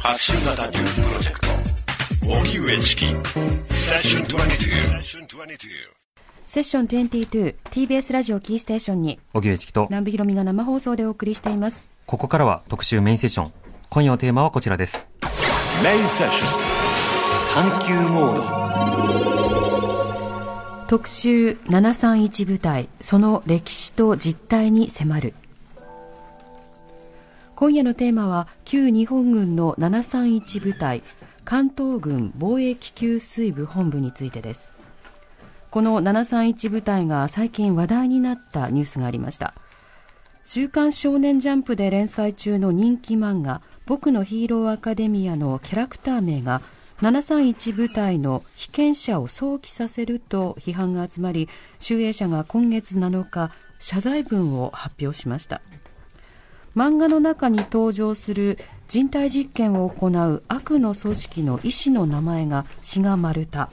[0.00, 1.48] 発信型ニュースプロジェクト
[2.26, 3.16] 荻上チキセッ
[4.00, 4.96] ション22
[6.46, 9.20] セッション 22TBS ラジオキーステーションに。
[9.34, 11.90] 荻上チキと南部ひろみが生放送でお送りしています。
[12.06, 13.52] ここからは特集メインセッション。
[13.90, 15.06] 今夜のテーマはこちらです。
[15.84, 17.70] メインセッション。
[17.70, 19.24] 探求モー
[20.84, 20.86] ド。
[20.88, 25.34] 特集731部隊その歴史と実態に迫る
[27.60, 31.02] 今夜のテーマは旧日本軍の731部隊
[31.44, 34.72] 関東軍防衛気球水部本部についてです。
[35.70, 39.52] この731部隊が最近話題になったニュースがありました。
[40.42, 46.62] 週刊少年ジャンプで連載中の人気漫画僕のヒーローアカデミアのキャラクター名が
[47.02, 51.46] 731部隊の被験者を想起させると批判が集まり
[51.78, 55.60] 集英社が今月7日謝罪文を発表しました。
[56.80, 58.56] 漫画の中に登場する
[58.88, 63.68] 人体実験を行う悪の組織の医師の名前が志賀丸太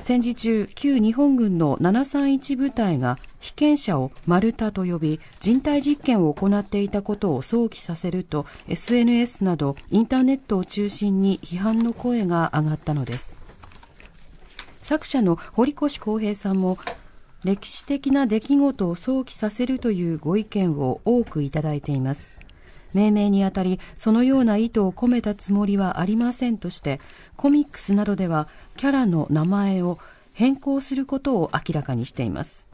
[0.00, 13.38] 戦時中旧日本軍の731部隊が被験者を丸太と呼び人体実験を行っていたことを想起させると SNS などインターネットを中心に批判の声が上がったのです。
[14.80, 16.78] 作者の堀越康平さんも
[17.46, 22.34] 歴史的な出来事を想起させるというご意見を多くいただいています。
[22.92, 27.00] 命名にあたりそのような意図を込めたつもりはありませんとして
[27.36, 29.98] コミックスなどではキャラの名前を
[30.32, 32.68] 変更することを明らかにしています。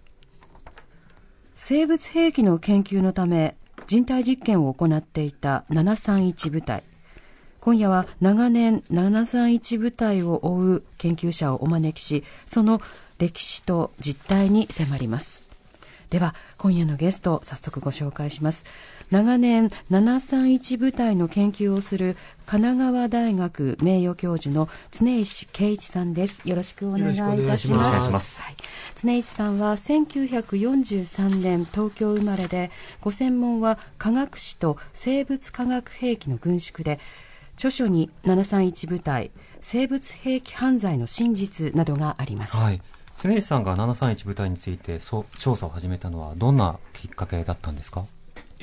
[1.52, 3.56] 生物兵器の研究のため
[3.86, 6.82] 人体実験を行っていた731部隊。
[7.62, 12.80] 今夜は長年731部隊を追う研究者をお招きしその
[13.22, 15.46] 歴史と実態に迫ります。
[16.10, 18.64] では今夜のゲスト早速ご紹介します。
[19.12, 26.46] 長年731部隊の研究をする神奈川大学名誉教授の常石圭一さんです。
[26.46, 28.42] よろしくお願いいたします。
[28.42, 28.56] はい、
[29.00, 36.98] 常石さんは1943年東京生まれでご専門は科学史と生物化学兵器の軍縮で
[37.55, 39.30] 著書に731部隊
[39.61, 42.82] 生物兵器犯罪の真実などがあります、はい
[43.22, 48.05] 常石さんが731部隊について調査を始めたのはどんなきっかけだったんですか？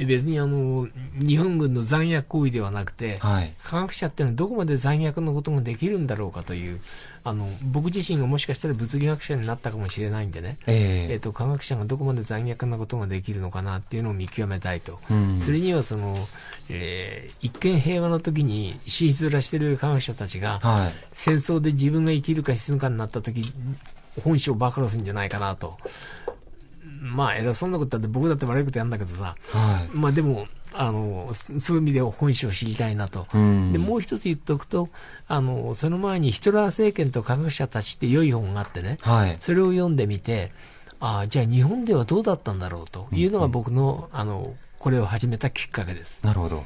[0.05, 0.87] 別にあの
[1.19, 6.79] 日本軍の残虐行為ではなくて、はい、科学者っていうのはどこまで残虐なことができるんだろうかという
[7.25, 16.15] あの僕自身がもしかしたら物理学者になったかもしれないんでね、えー、えーと科学者がどこまで残虐なことができるのかなっていうのを見極めたいと、うん、それにはその、
[16.69, 23.53] えー、一見平和の時に進出らしている科学者たちが、はい、戦争で自分が生きるか死ぬかになった時
[24.19, 25.77] 本性を暴露するんじゃないかなと。
[27.01, 33.25] まあ、偉そうなことだって僕だって悪いことやるんだけどさ、はい、まあでも、あの、そういう意味で本性を知りたいなと。
[33.33, 33.37] で、
[33.79, 34.89] もう一つ言っておくと、
[35.27, 40.51] あの、その前にヒトラー政権と科学者たちって良い本があってね、はい、それを読んでみて、
[40.99, 46.25] ああ、じゃあ日本ではどうだったんだろうというのが僕の、あの、これを始めたきっかけです。
[46.25, 46.65] なるほど。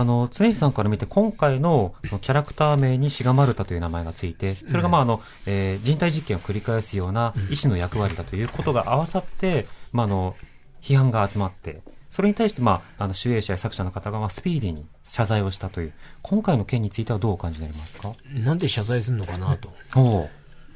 [0.00, 10.36] あの、常石さんから見て、今回のキャラクター名にシガマルタという名前がついて、それがまあ、あの、えー、人体実験を繰り返すような医師の役割だということが合わさって、まあ、あの、
[10.80, 18.14] 批判が集まって、それに対して、まあ、あの、主演者や作者の方が、まあ、スピーディーに謝罪をしたという、今回の件についてはどうお感じになりますか？
[18.32, 19.70] なんで謝罪するのかなと。
[19.94, 20.28] お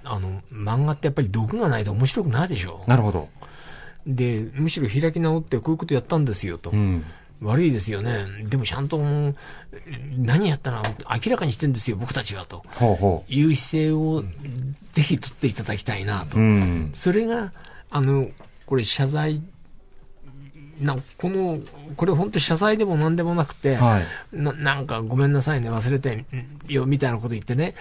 [0.04, 2.84] あの、漫画ってやっぱり毒がないと面白くないでしょ。
[2.86, 3.28] なるほど。
[4.06, 6.70] で、むしろ開き直ってこういうことやったんですよと。
[6.70, 7.02] うん
[7.42, 8.26] 悪いですよね。
[8.48, 9.00] でもちゃんと、
[10.16, 10.82] 何やったら
[11.24, 12.64] 明らかにしてんですよ、僕たちはと。
[13.28, 14.22] いう姿勢を
[14.92, 16.38] ぜひ取っていただきたいなと。
[16.38, 17.52] うん、それが、
[17.90, 18.28] あの、
[18.66, 19.42] これ謝罪
[20.80, 21.60] なこの、
[21.96, 26.24] これ本当謝罪でも何でもなくて、はい、ななんかごめんなさいね、忘れて
[26.68, 27.74] よ、みたいなこと言ってね、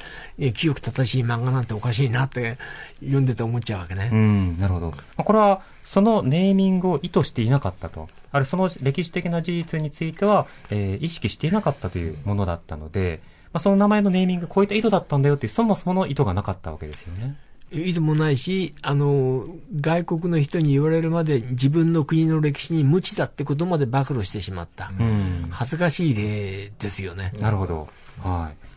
[0.54, 2.58] 清く正しい漫画なんておかしいなって
[3.02, 4.10] 読んでて思っちゃうわけね。
[4.12, 4.94] うん、なるほど。
[5.18, 8.08] これは、そのネーミングを意図していなかったと。
[8.32, 13.22] あるその歴史的な事実については、えー、意識していなかったというものだったので、
[13.54, 17.38] まあ、その名前のネーミング、こういった意図だったんだよっていう、そもそもの意図がなかったわけですよね。
[17.72, 19.46] 意図もないし、あの、
[19.76, 24.92] 外国の人に言われるまで自分の国の歴史に無知だってことまで暴露してしまった。
[25.00, 27.34] うん、恥ずかしい例ですよね。
[27.40, 27.90] なるほど。
[28.22, 28.73] はい。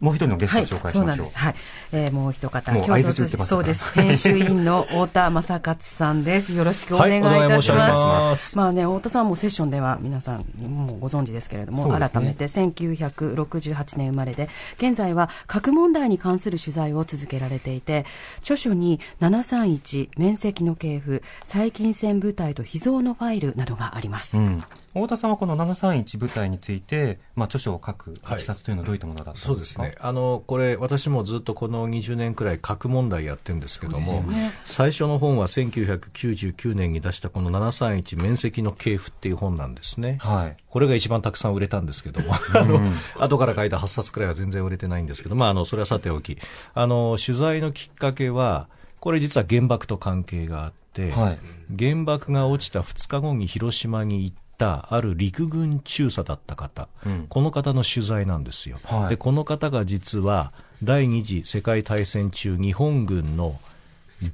[0.00, 0.80] もう一人のゲストを紹介しましょう。
[0.82, 1.38] はい、そうなんです。
[1.38, 1.54] はい。
[1.92, 3.92] えー、もう一方、京都通信、そうです。
[3.94, 6.54] 編集員の太田正勝さんです。
[6.54, 8.56] よろしくお願いいたします。
[8.56, 14.48] まあね、太田さんもセッションでは皆さんもうご存知ですけれども、ね、改めて1968年生まれで、
[14.78, 18.04] 現在は核問題に関する取材を続けられていて、
[18.40, 24.38] 著書に731面積の系譜、細菌線部隊と秘蔵のファイルなどがあります。
[24.38, 24.62] うん
[25.02, 28.36] 太田さんはこの731部隊について、まあ、著書を書くい。
[28.36, 29.94] きさつというのはどういったものだったんですか、そうですね。
[30.00, 40.18] あの、これ、私もずっとこの20年くらい核問題やってるんですけども、ね、最初の本は1999年に出したこの731面積の系譜っていう本なんですね。
[40.20, 40.56] はい。
[40.68, 42.80] これが一番たくさん売れたんですけども、あの、
[43.18, 46.38] 後から書いた8冊くらいは全然売れてないんですけど、まあ、あの、それはさておき、
[46.74, 48.68] あの、取材のきっかけは、
[49.00, 51.38] これ実は原爆と関係があって、はい、
[51.78, 60.52] 原爆が落ちた2日後に広島に行って、たある陸軍中佐だった方、うん、この方の取材なんですよ、はい、でこの方が実は
[60.82, 63.58] 第二次世界大戦中日本軍の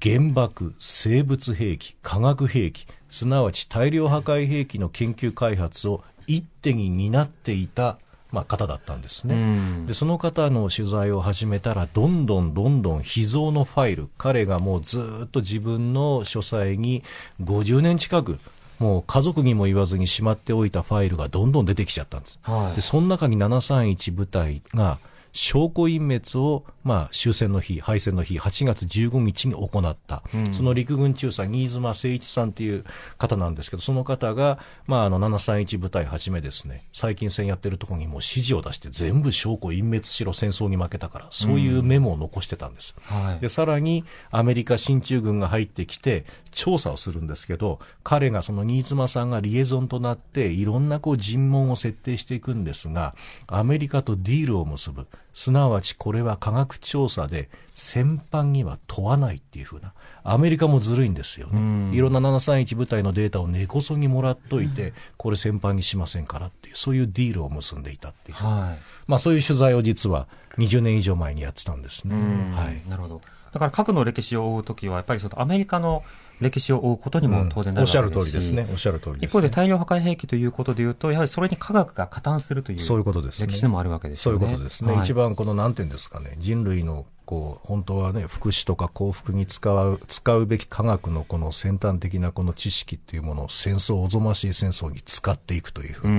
[0.00, 7.99] 原爆、生物兵器、化学兵器、すなわち大量破壊兵器の研究開発を一手に担っていた、
[8.32, 9.93] まあ、方だったんですね、で。
[9.93, 17.05] その方の取材を始めたら、どんどんどんどん秘蔵のファイル、彼がもうずっと自分の書斎に
[17.43, 18.38] 50年近く
[18.79, 22.38] もう家族にも言わずにしまっておいたファイルがどんどん出てきちゃったんです。
[22.43, 24.99] はい、で、その中に731部隊が、
[25.34, 30.22] 証拠隠滅を、まあ、終戦の日、敗戦の日、8月15日に行った。
[30.32, 32.84] うん、その陸軍中佐、新妻誠一さんっていう
[33.19, 42.94] 方なんですけど、その方が、まあ、あの、731部隊はじめですね、最近戦やってるところにもう指示を出して、全部証拠隠滅しろ、戦争に負けたから、そういうメモを残してたんです。
[43.10, 53.16] うんはい、で、さらに、アメリカ進駐軍が入ってきて、調査をするんですけど、彼がその新妻さんがリエゾンとなって、いろんなこう尋問を設定していくんですが、
[53.48, 55.08] アメリカとディールを結ぶ。
[55.34, 59.92] すなわちこれは科学調査で戦犯には問わないっていうふうな、
[60.22, 61.94] アメリカもずるいんですよね。
[61.94, 68.36] いろんな731部隊のデータを根こそぎもらっといて、これ戦犯にしませんからっていう、そういうディールを結んでいたっていう。
[68.36, 70.28] はい、まあそういう取材を実は
[70.58, 72.14] 20年以上前にやってたんですね。
[72.54, 72.88] はい。
[72.88, 73.20] なるほど。
[73.52, 76.04] だから核の歴史を追うときは、やっぱりそのアメリカの
[76.40, 78.69] 歴史を追うことにも当然なるわけですし、うん、おっしゃる通りですね。
[78.70, 84.40] おっしゃる通り、ね、一方で大量破壊兵器ということでいうと、やはりそれに科学が加担するというそういうことです、ね、歴史でもあるわけですよね。
[84.40, 84.92] そういうことですね。
[84.92, 96.15] はい、一番このなんていうんですかね、人類のこう、本当はね、福祉とか幸福に使う、使うべき科学のこの先端的なこの知識っていうものを戦争、おぞましい戦争に使っていくというふうに。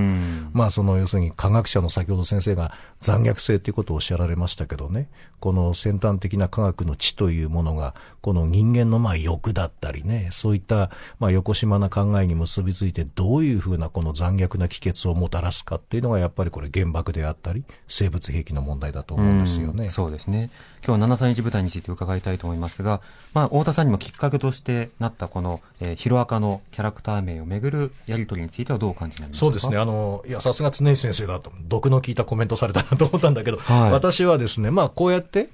[0.52, 5.08] まあその要するに科学者の先ほど先生が残虐性ということをおっしゃられましたけどね、
[5.38, 19.90] この先端的な科学の知というものが、この人間のまあ欲だったりね、そういったまあ横島な考えに結びついてどういうふうなこの残虐な帰結をもたらすかっていうのがやっぱりこれ原爆であったり、生物兵器の問題だと思うんですよね。
[19.90, 20.50] そうですね。
[20.86, 23.00] 今日は731部隊について伺いたいと思いますが、
[23.34, 29.46] まあ、太田さんにもきっかけとしてなったこの、えー、ヒロアカのキャラクター名をめぐるやり取りについてはどう感じになりますか？
[29.46, 29.78] そうですね。
[29.78, 35.48] あの、いや、さすが常石先生だと、毒の効いたコメントされたなと思ったんだけど、はい、私はですね、まあ、こうやって、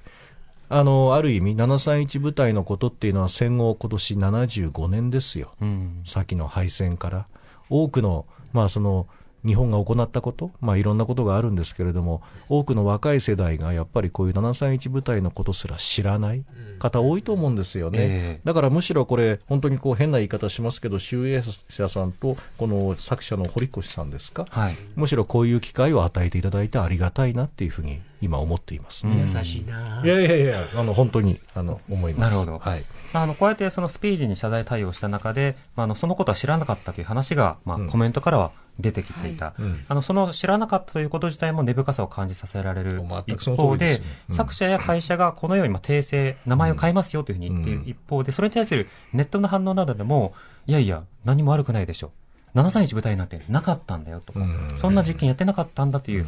[0.69, 5.53] あの、ある意味、731部隊のことっていうのは戦後今年75年ですよ。
[5.61, 7.25] うん、先の敗戦から。
[7.69, 9.07] 多くの、まあその、
[9.45, 16.45] 日本が行ったこと、まあ、いろんなことがあるんですけれども、多くの若い世代がやっぱりこういう731部隊のことすら知らない
[16.79, 17.97] 方多いと思うんですよね。
[18.01, 30.01] えー、だからむしろこれ、本当にこう変な言い方しますけど、集英社さんとこの作者の堀越さんですか、はい、むしろこういう機会を与えていただいてありがたいなっていうふうに今思っています、ね、優しいな。
[30.03, 32.21] いやいやいや、あの本当にあの思います。
[32.21, 32.59] なるほど。
[32.59, 32.83] はい。
[33.13, 50.33] あのこうやってそのスピーディーに謝罪対応した中で、まあ、あのそのことは知らなかったという話が、まあ、コメントからは出てきていた、はいあのその知らなかったということ自体も根深さを感じさせられる一方で、うん、作者や会社がこのようにまあ訂正、名前を変えますよというふうに言っている一方で、それに対するネットの反応などでも、
[50.65, 52.11] いやいや、何も悪くないでしょ。
[52.55, 54.39] 731部隊なんてなかったんだよとか、
[54.75, 56.25] そんな実験やってなかったんだという、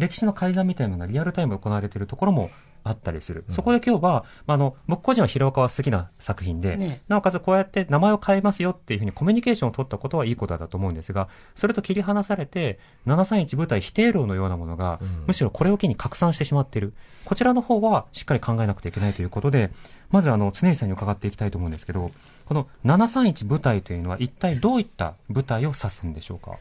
[0.00, 2.50] 歴史の改ざんみたいなのがリアルタイムで行われているところも
[2.82, 3.44] あったりする。
[3.50, 16.94] そこで今日は、まあ、あの、僕個人は広岡は好きな作品で、ね、なおかつこうやって名前を変えますよっていうふうにコミュニケーションを取ったことはいいことだと思うんですが、それと切り離されて、731部隊否定論のようなものが、うん、むしろこれを機に拡散してしまっている。
[17.24, 19.70] こちらの方はしっかり考えなくてはいけないということで、
[20.10, 22.10] まずあの、常石さんに伺っていきたいと思うんですけど、
[22.46, 26.56] この731部隊というのは一体どういった部隊を指すんでしょうか？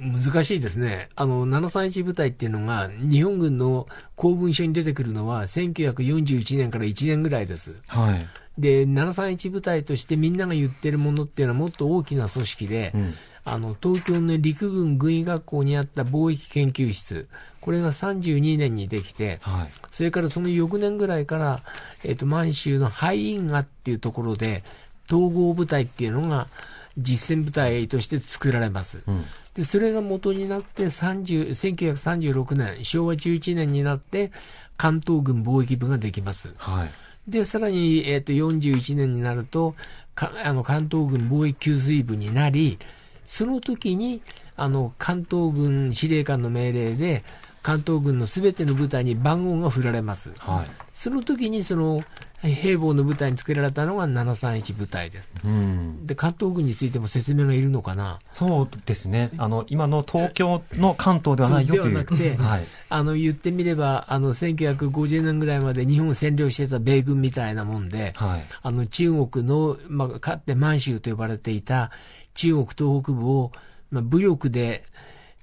[0.00, 1.10] 難しいですね。
[1.14, 7.82] あの、731部隊っていうのが、日本軍の公文書に出てくるのは、1941年から1年ぐらいです。
[7.88, 8.18] はい。
[8.58, 13.14] で、731部隊としてみんなが言ってるものっていうのはもっと大きな組織で、うん、
[13.44, 17.28] あの、東京の陸軍軍医学校にあった貿易研究室、
[17.60, 21.60] これが32年にできて、はい、それからその翌年ぐらいから、
[22.04, 24.64] えっ、ー、と、満州のハイインガっていうところで、
[25.10, 26.48] 統合部隊っていうのが、
[26.96, 29.02] 実践部隊として作られます。
[29.06, 29.24] うん
[29.60, 34.32] で、それが元になって30、1936年、昭和11年になって、
[34.78, 36.54] 関東軍貿易部ができます。
[36.56, 36.90] はい。
[37.30, 39.74] で、さらに、えっ、ー、と、41年になると、
[40.14, 42.78] かあの、関東軍貿易給水部になり、
[43.26, 44.22] その時に、
[44.56, 47.22] あの、関東軍司令官の命令で、
[47.60, 50.32] 関東軍のすべての部隊に番号が振られます。
[50.38, 52.00] はい、その時に、その、
[52.42, 55.30] 兵法の部隊に作られたのが731部隊です。
[55.44, 58.18] うん、で、関東軍についても説明がいるのかな？
[58.30, 59.30] そうですね。
[59.36, 61.82] あの、今の東京の関東ではないよという。
[61.82, 71.90] ではなくて、はい、あの、言ってみれば、あの、1950年ぐらいまで日本を占領してた米軍みたいなもんで、はい、あの、中国の、まあ、かつて満州と呼ばれていた
[72.34, 73.52] 中国東北部を、
[73.90, 74.84] まあ、武力で、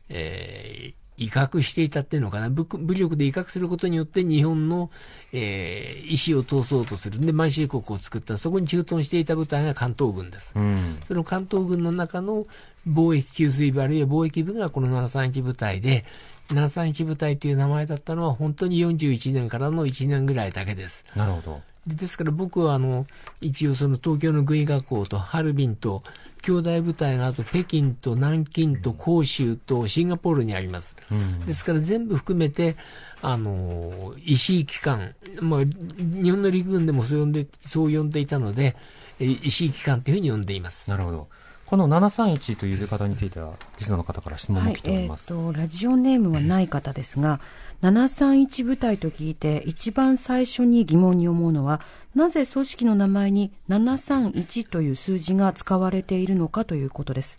[0.10, 4.92] えー、威嚇していたっていうのかな武、武力で威嚇することによって日本の、
[5.34, 7.20] えー、意思を通そうとする。
[7.20, 8.38] で、満州国を作った。
[8.38, 10.54] そこに駐屯していた部隊が関東軍です。
[10.56, 12.46] うん、その関東軍の中の
[12.88, 16.06] 貿易給水部あるいは貿易部がこの731部隊で、
[16.50, 21.06] 731部隊という名前だったのは本当に41年からの1年ぐらいだけです。
[21.16, 21.62] なるほど。
[21.88, 23.06] ですから僕はあの、
[23.40, 26.04] 一応その東京の軍医学校とハルビンと
[26.42, 30.96] 兄弟部隊があと北京と南京と広州とシンガポールにあります。
[31.10, 32.76] うん、ですから全部含めて、
[33.22, 38.76] あの、石井機関、まあ、日本の陸軍でもそう呼んで、そう呼んでいたので、
[39.20, 40.90] 石井機関というふうに呼んでいます。
[40.90, 41.28] なるほど。
[41.70, 45.34] この731という方については、リスナーの方から質問も来ております。
[45.34, 47.42] はい、えー、ラジオネームはない方ですが、
[47.82, 51.82] 731部隊と聞いて、一番最初に疑問に思うのは、
[52.16, 57.38] なぜ組織の名前に731という数字が使われているのかということです。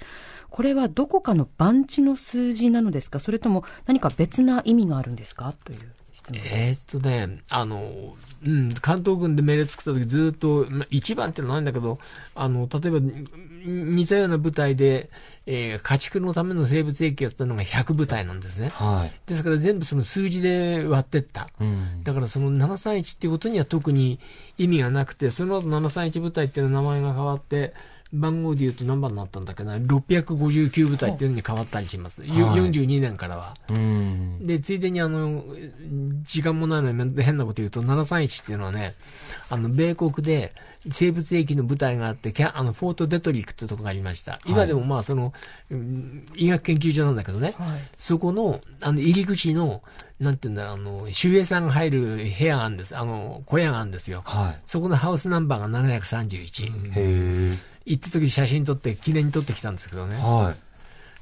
[0.50, 3.20] これはどこかの番地の数字なのですか？
[3.20, 5.54] それとも何か別な意味があるんですか？
[5.64, 5.78] という。
[6.34, 11.98] えー、っとね、あの、うん、関東軍で命令作った時ずっと、まあ、一番ってのはないんだけど、
[12.34, 13.00] あの、例えば、
[13.64, 15.10] 似たような部隊で、
[15.46, 18.68] えー、家畜のための生物兵器やったのが100部隊なんですね。
[18.68, 19.12] はい。
[19.26, 21.48] ですから全部その数字で割ってった。
[21.60, 24.20] うん、だからその731っていうことには特に
[24.58, 27.74] 意味がなくて、その後731部隊っていう名前が変わって、
[28.12, 32.22] 番号で言うと何番になったんだっけな、659部隊っていうのに変わったりします。
[32.22, 33.54] はい、42年からは。
[34.40, 35.44] で、ついでにあの、
[36.22, 38.94] 時間もないので変なこと言うと、731っていうのはね、
[39.50, 40.52] あの、米国で
[40.90, 44.40] 生物兵器の部隊があって、キャあの、フォートデトリックってとこがありました。
[44.46, 45.34] 今でもまあ、その、
[46.34, 49.82] 医学研究所なんだけどね、はい、そこの、あの、入り口の、
[50.18, 52.96] なんていうんだろう、あの、周平さんが入る部屋があるんです。
[52.96, 54.22] あの、小屋があるんですよ。
[54.24, 56.92] はい、そこのハウスナンバーが731。
[56.96, 57.54] へ
[57.88, 60.16] 行った時写真撮って記念に撮ってきたんですけどね。
[60.16, 60.68] はい。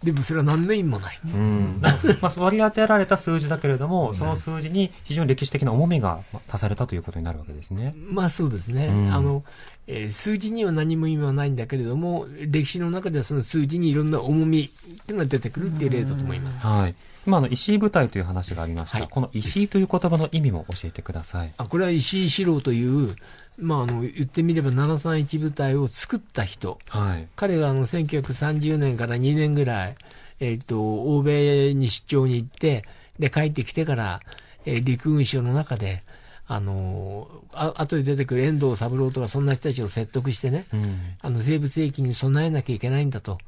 [0.05, 1.19] でもそれは何の意味もない。
[1.25, 1.81] うん。
[2.21, 7.95] まあ、割り当てられた数字だけれども、その数字に非常に歴史的な重みが足されたということになるわけですね。
[7.97, 8.89] まあそうですね。
[8.89, 9.43] うん、あの、
[9.89, 16.67] えー、数字には何も意味はないんだけれども、歴史の中ではその数字にいろんな重みっていうのが出てくるっていう例だと思います。
[16.67, 16.95] はい。
[17.27, 21.53] 今の石井部隊という話がありました、はい、この石井という言葉の意味も教えてください。
[21.57, 23.17] あこれは石井四郎という、
[23.59, 29.97] まあ、あの言ってみれば731部隊を作った人、はい、彼があの1930年から2年ぐらい、
[30.39, 32.85] えーと、欧米に出張に行って
[33.19, 34.21] で帰ってきてから、
[34.65, 36.05] えー、陸軍省の中で
[36.49, 43.39] あのあ後で出てくる遠藤三郎とかそんな人たちを説得してね、うん、あの生物兵器に備えなきゃいけないんだと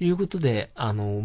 [0.00, 1.22] いうことであの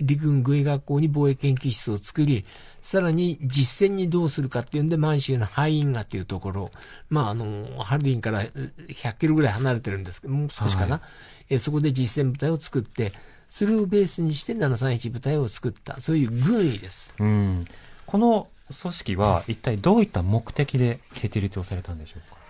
[0.00, 2.44] 陸軍軍医学校に防衛研究室を作り
[2.82, 6.70] さらに実践にどうするかっていうんで、満州のハインガっていうところ、
[7.08, 10.96] まあ、あの、ハルディンから100キロぐらい離れてるんですけど、もう少しかな。
[10.96, 11.02] は
[11.48, 13.12] い、えそこで実践部隊を作って、
[13.48, 17.14] それをベースにして731部隊を作った、そういう軍医です。
[17.20, 17.64] うん。
[18.04, 22.42] この組織は一体どういった目的で設立をされたんでしょうか？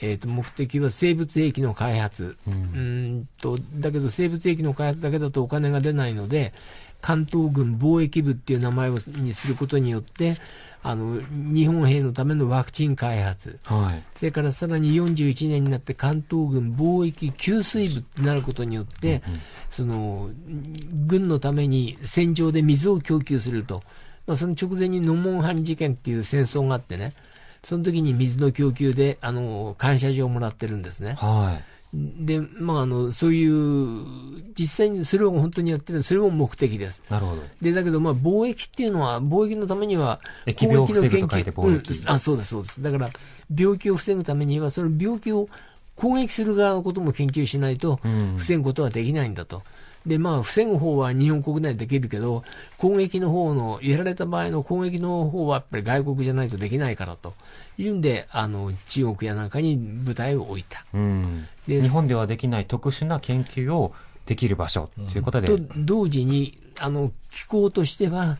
[0.00, 6.52] えーと、目的は生物兵器の開発、うん、うんとだけど生物兵器の開発だけだとお金が出ないので、
[7.00, 10.36] 関東軍貿易部っていう名前をにすることによって、
[10.82, 20.30] あの、日本兵のためのワクチン開発、はい、それからさらに41年になって関東軍貿易給水部になることによって、うんうん、その、
[21.06, 23.82] 軍のために戦場で水を供給すると、
[24.28, 27.14] まあ、その直前にノモンハン事件っていう戦争があってね、
[27.64, 31.14] その時に水の供給で、あの、感謝状をもらってるんですね。
[31.14, 34.04] はいで、まあ、あの、そういう、
[34.54, 37.02] 実際にそれを本当にやってる、それも目的です。
[37.08, 37.42] なるほど。
[37.62, 42.82] で、だけど、まあ、貿易っていうのは、貿易のためには、攻撃の研究、うん、あ、そうです、そうです。
[42.82, 43.10] だから、
[43.56, 45.48] 病気を防ぐためには、その病気を
[45.96, 48.00] 攻撃する側のことも研究しないと、
[48.36, 49.56] 防ぐことはできないんだと。
[49.56, 49.62] うん
[50.08, 52.42] で、まあ、防ぐ方は日本国内できるけど、
[52.78, 57.34] 攻撃の方の、やられた場合の攻撃の方はやっぱり外国じゃないとできないからと
[57.76, 60.84] いうんで、あの、中国やなんかに部隊を置いた。
[60.94, 63.92] うん、で日本ではできない特殊な研究を
[64.26, 65.48] できる場所ということで。
[65.48, 68.38] と同時に、あの、機構としては、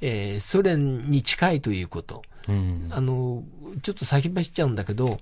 [0.00, 2.22] えー、ソ連に近いということ。
[2.48, 3.42] うん、あの、
[3.82, 5.18] ちょっと先走っちゃうんだけど、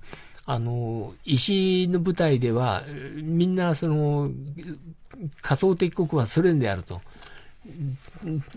[0.47, 2.83] あの、石の部隊では、
[3.21, 4.31] みんなその、
[5.41, 7.01] 仮想敵国はソ連であると。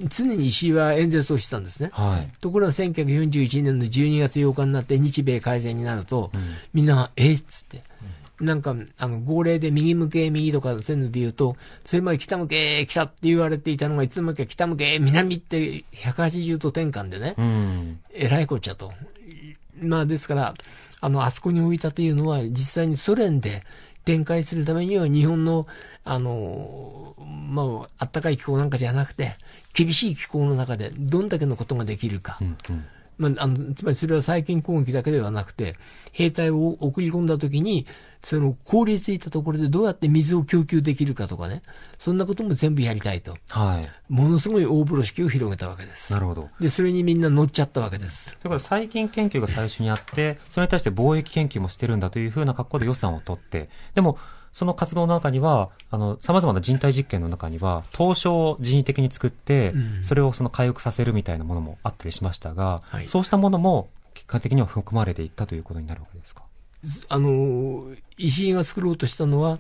[0.09, 1.91] 常に石井は演説をしてたんですね。
[1.93, 6.41] はい、ところが1941年の12月8日になって日米開戦になると、うん、
[6.73, 7.35] みんなが、え？
[7.35, 7.83] っつって、
[8.41, 18.93] なんか、あの、号令で右向け、右とかそういうので言うと、それまで北向け、北って言われていたのが、いつの間にか北向け、南って180度転換でね、うん、えらいこっちゃと。
[19.83, 20.55] まあ、ですから、
[21.01, 23.63] あの、あそこに置いたというのは、実際にソ連で
[24.05, 25.67] 展開するためには、日本の、
[26.05, 27.15] あの、
[27.49, 29.33] まあ、あったかい気候なんかじゃなくて、
[29.73, 32.39] 厳しい気候の中で、どんだけのことができるか。
[32.41, 32.85] うんうん
[33.21, 35.77] まあ、あの、つまりそれは最近攻撃だけではなくて、
[36.13, 37.87] 兵隊を送り込んだときに、
[38.23, 41.63] その凍りついたところでどうやって水を供給できるかとかね、
[41.99, 43.37] そんなことも全部やりたいと。
[43.51, 44.13] はい。
[44.13, 46.13] ものすごい大風呂敷を広げたわけです。
[46.13, 46.49] なるほど。
[46.61, 48.31] で、それにみんな乗っちゃったわけです。
[48.31, 54.19] ということで、最近研究が最初にあって、それに対して貿易研究もしてるんだというふうな格好で予算を取って、でも、
[54.53, 66.43] その活動の中には、あの、様々な人体実験の中には、凍傷を人為的に作って、うん、それをその回復させるみたいなものもあったりしましたが、はい、そうしたものも結果的には含まれていったということになるわけですか？
[67.09, 67.85] あの、
[68.19, 69.59] 石井が作ろうとしたのは、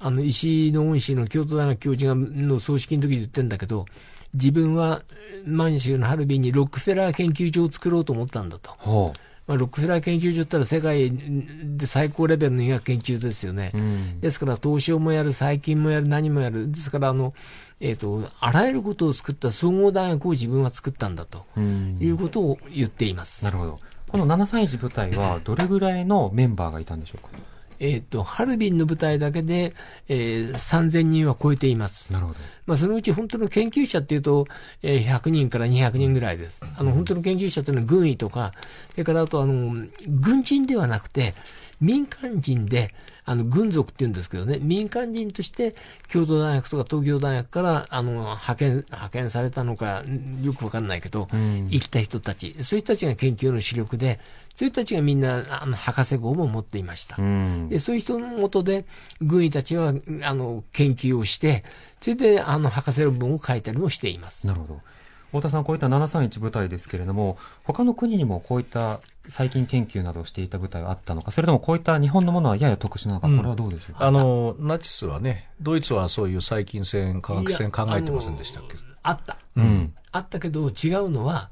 [0.00, 3.86] あの、石井の恩師の京都大学教授が、の葬式の時に言ってんだけど、
[4.34, 5.02] 自分は
[5.46, 9.12] 満州のハルビンにロックフェラー研究所を作ろうと思ったんだと。
[9.46, 13.72] まあ、ロックフェラー研究所ってのは世界で最高レベルの医学研究ですよね。
[13.74, 16.70] うん、ですから、凍傷もやる、細菌もやる、何もやる。
[16.70, 17.34] ですから、あの、
[17.80, 23.44] えっ、ー、と、あらゆることを作った総合大学を自分は作ったんだと、いうことを言っています。
[23.44, 23.80] なるほど。
[24.08, 27.30] この731部隊はどれぐらいのメンバーがいたんでしょうか？
[27.78, 29.74] えっ、ー、と、ハルビンの部隊だけで、
[30.08, 32.12] えー、3000人は超えています。
[32.12, 32.38] なるほど。
[32.66, 34.46] まあ、そのうち本当の研究者っていうと、
[34.82, 36.60] えー、100人から200人ぐらいです。
[36.76, 38.52] あの、本当の研究者っていうのは軍医とか、
[38.90, 41.34] それからあと、あの、軍人ではなくて、
[41.80, 45.74] 民間人で、あの、軍属って言うんですけどね、民間人として、
[46.08, 50.02] 京都大学とか東京大学から、あの、派遣、派遣されたのか、
[50.42, 54.18] よくわかんないけど、うん、行った人たち、そういう人たちが研究の主力で、
[54.56, 57.16] そういう人たちがみんな、あの、博士号も持っていました。
[57.18, 58.84] うん、でそういう人のもとで、
[59.20, 61.64] 軍医たちは、あの、研究をして、
[62.00, 64.46] それで、あの、博士論文を書いたりもしています。
[64.46, 64.80] なるほど。
[65.28, 73.94] 太田さん、こういった731部隊ですけれども、他の国にもこういった最近研究などをしていた部隊はあったのか、それともこういった日本のものはやや特殊なのか、これはどうでしょう？
[73.94, 78.76] か、あのナチスはね、ドイツはそういう細菌戦、化学戦考えてませんでしたっけ？
[79.02, 81.48] あった、うん、あったけど、違うのは、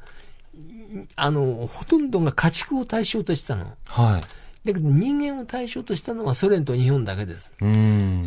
[1.17, 3.77] あのほとんどが家畜を対象としたの。
[3.87, 4.21] はい
[4.65, 7.51] だけど人間を対象としたのはソ連と日本だけです。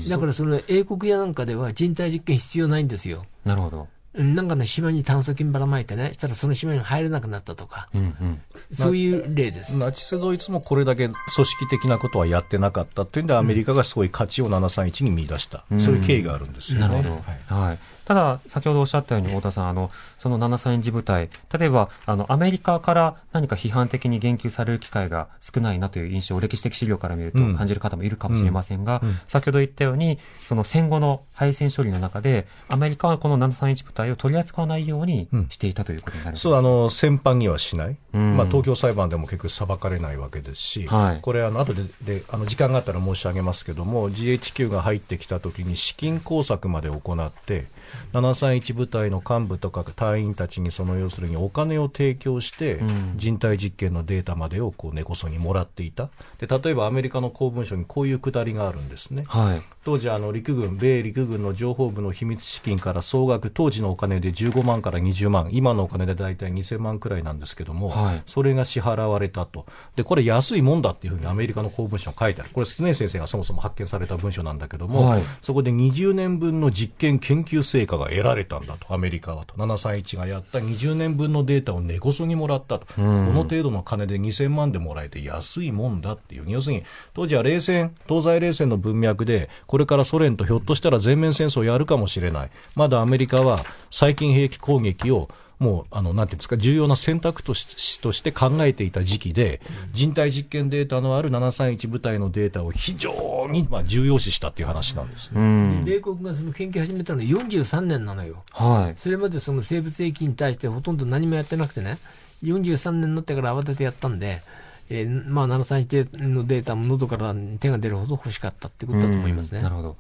[0.10, 3.26] だからその英国やなんかでは人体実験必要ないんですよ。
[3.46, 3.88] なるほど。
[4.16, 9.76] なんかね、島に炭疽菌ばらまいてね、したらその島に入れなくなったとか、うんうん、そういう例です。
[9.78, 16.88] ナチスドイツもこれだけ組織的なことはやってなかったっていうんで、アメリカがすごい価値を731に見出した、うん、そういう経緯があるんですよね。
[16.88, 17.16] なるほ
[17.50, 17.56] ど。
[17.56, 29.10] はい、はいただ、先ほどおっしゃったように、太田さん、あの、その731次部隊、例えば、あの、アメリカから何か批判的に言及される機会が少ないなという印象を歴史的資料から見ると感じる方もいるかもしれませんが、うん。
[29.10, 37.98] うん、先ほど言ったように、その戦後の敗戦処理の中で、アメリカはこの731部隊を取り扱わないようにしていたということになる、うん、そう、あの、戦犯にはしない。
[38.12, 47.66] まあ、東京裁判でも結局裁かれないわけですし、はい、これ、あの、後で、で、あの、時間があったら申し上げますけども、GHQ が入ってきた時に資金工作まで行って、
[48.14, 52.82] 731部隊の幹部とか隊員たちにその要するにお金を提供して
[53.16, 56.10] 人体実験のデータまでをこう根こそぎもらっていた。
[56.40, 69.66] で例えばアメリカの公文書にこういうくだりがあるんですね、はい、当時あの陸軍米陸軍の情報部の秘密資金から総額当時のお金で15万から20万今のお金で大体2000万くらいなんですけども、はい、それが支払われたと。
[69.96, 72.52] でこれ安いもんだっていうふうにアメリカの公文書に書いてある。
[72.54, 79.56] これ常先生がそもそも発見された文書なんだけども、はい、そこで20年分の実験研究成果が得られたんだと、アメリカはと。
[79.56, 82.86] 731がやった20年分のデータを根こそぎもらったと。
[82.96, 86.46] この程度の金で2000万でもらえて安いもんだっていう。
[86.48, 92.50] 要するに、当時は冷戦、東西冷戦の文脈で、これからソ連とひょっとしたら全面戦争をやるかもしれない。
[92.76, 93.60] まだアメリカは
[93.92, 99.62] 最近兵器攻撃をもう、あの、なんていうんですか、重要な選択としとして考えていた時期で、
[99.92, 105.84] 人体実験データのある731部隊のデータを非常に、まあ、重要視したっていう話なんですね。
[105.86, 108.44] 米国がその研究始めたのは43年なのよ。
[108.52, 109.00] はい。
[109.00, 111.98] それまでその生物兵器に対してほとんど何もやってなくてね、
[112.44, 114.42] 43年になってから慌ててやったんで、
[114.90, 119.62] えー、まあ、731のデータも喉から手が出るほど欲しかったってことだと思いますね。
[119.62, 119.98] なるほど。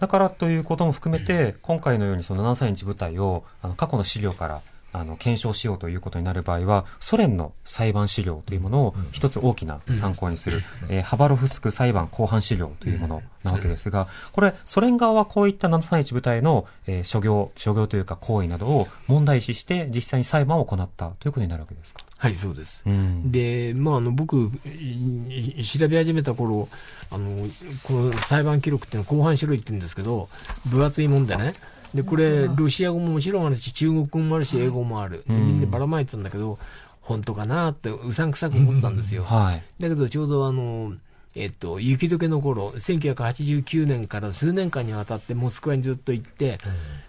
[0.00, 22.04] だからということも含めて、今回のようにその731部隊をあの過去の資料からあの検証しようということになる場合はソ連の裁判資料というものを一つ大きな参考にする、えー、ハバロフスク裁判公判資料というものなわけですが、これソ連側はこういった731部隊の、えー、諸行諸行というか行為などを問題視して実際に裁判を行ったということになるわけですか？
[22.18, 22.82] はい、そうです。
[22.86, 26.68] うん、で、まあ、あの、僕、調べ始めた頃、
[27.10, 27.48] あの、
[27.82, 30.28] この裁判記録っていうのは後半白いって言うんですけど、
[30.66, 31.54] 分厚いもんでね、
[31.94, 35.24] で、これ、ロシア語ももちろんあるし、中国語もあるし、英語もある。
[35.28, 36.58] みんなばらまいてたんだけど、
[37.00, 39.24] 本当かなって、うさんくさく思ってたんですよ。
[39.24, 40.92] はい、だけど、ちょうどあの、
[41.34, 46.58] えっと、雪解けの頃、1989年から数年間にわたってモスクワにずっと行って、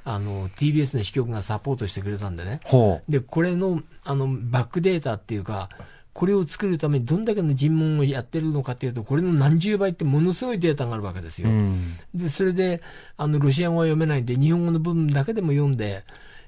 [0.06, 2.62] うん、あの、TBS の支局がサポートしてくれたんでね。
[3.10, 5.69] で、これの、あの、バックデータっていうか、
[6.13, 11.49] これを作るためにどんだけの尋問をやってるのかというと、これの何十倍ってものすごいデータがあるわけですよ。
[11.49, 12.82] うん、で、それで、
[13.17, 16.04] あの、ロシア語は読めないんで、日本語の部分だけでも読んで、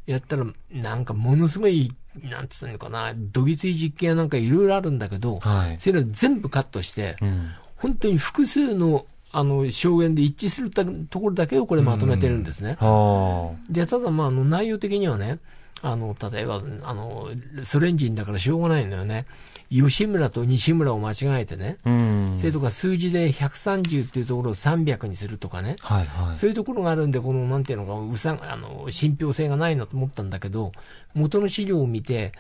[0.06, 12.78] やったら、なんかものすごい、なんつうのかな、どぎつい実験やなんかいろいろあるんだけど、はい、それを全部カットして、うん、本当に複数のあの証言で一致するところだけをこれまとめてるんですね。
[12.82, 15.40] うん、で、ただまあ、あの内容的にはね、
[15.82, 17.30] あの、例えば、あの、
[17.64, 19.26] ソ連人だからしょうがないのよね。
[19.70, 21.78] 吉村と西村を間違えてね。
[21.86, 25.76] うん、それとか数字で130っていうところを300にするとかね。
[25.80, 30.72] はいはい、そういうところがあるんで、この、なんていうのか、うさあの、信憑性がないなと思ったんだけど、
[31.14, 32.32] 元の資料を見て、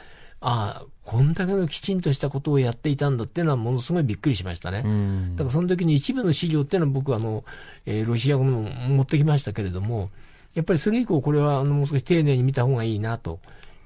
[0.42, 4.84] ああ、こんだけのきちんとしたことをやっていたんだっていうのはものすごいびっくりしましたね。
[5.36, 7.44] だからその時に一部の資料っていうのは僕はあの、
[7.86, 10.10] えー、ロシア語の持ってきましたけれども、
[10.54, 13.40] やっぱりそれ以降これはあのもう少し丁寧に見た方がいいなと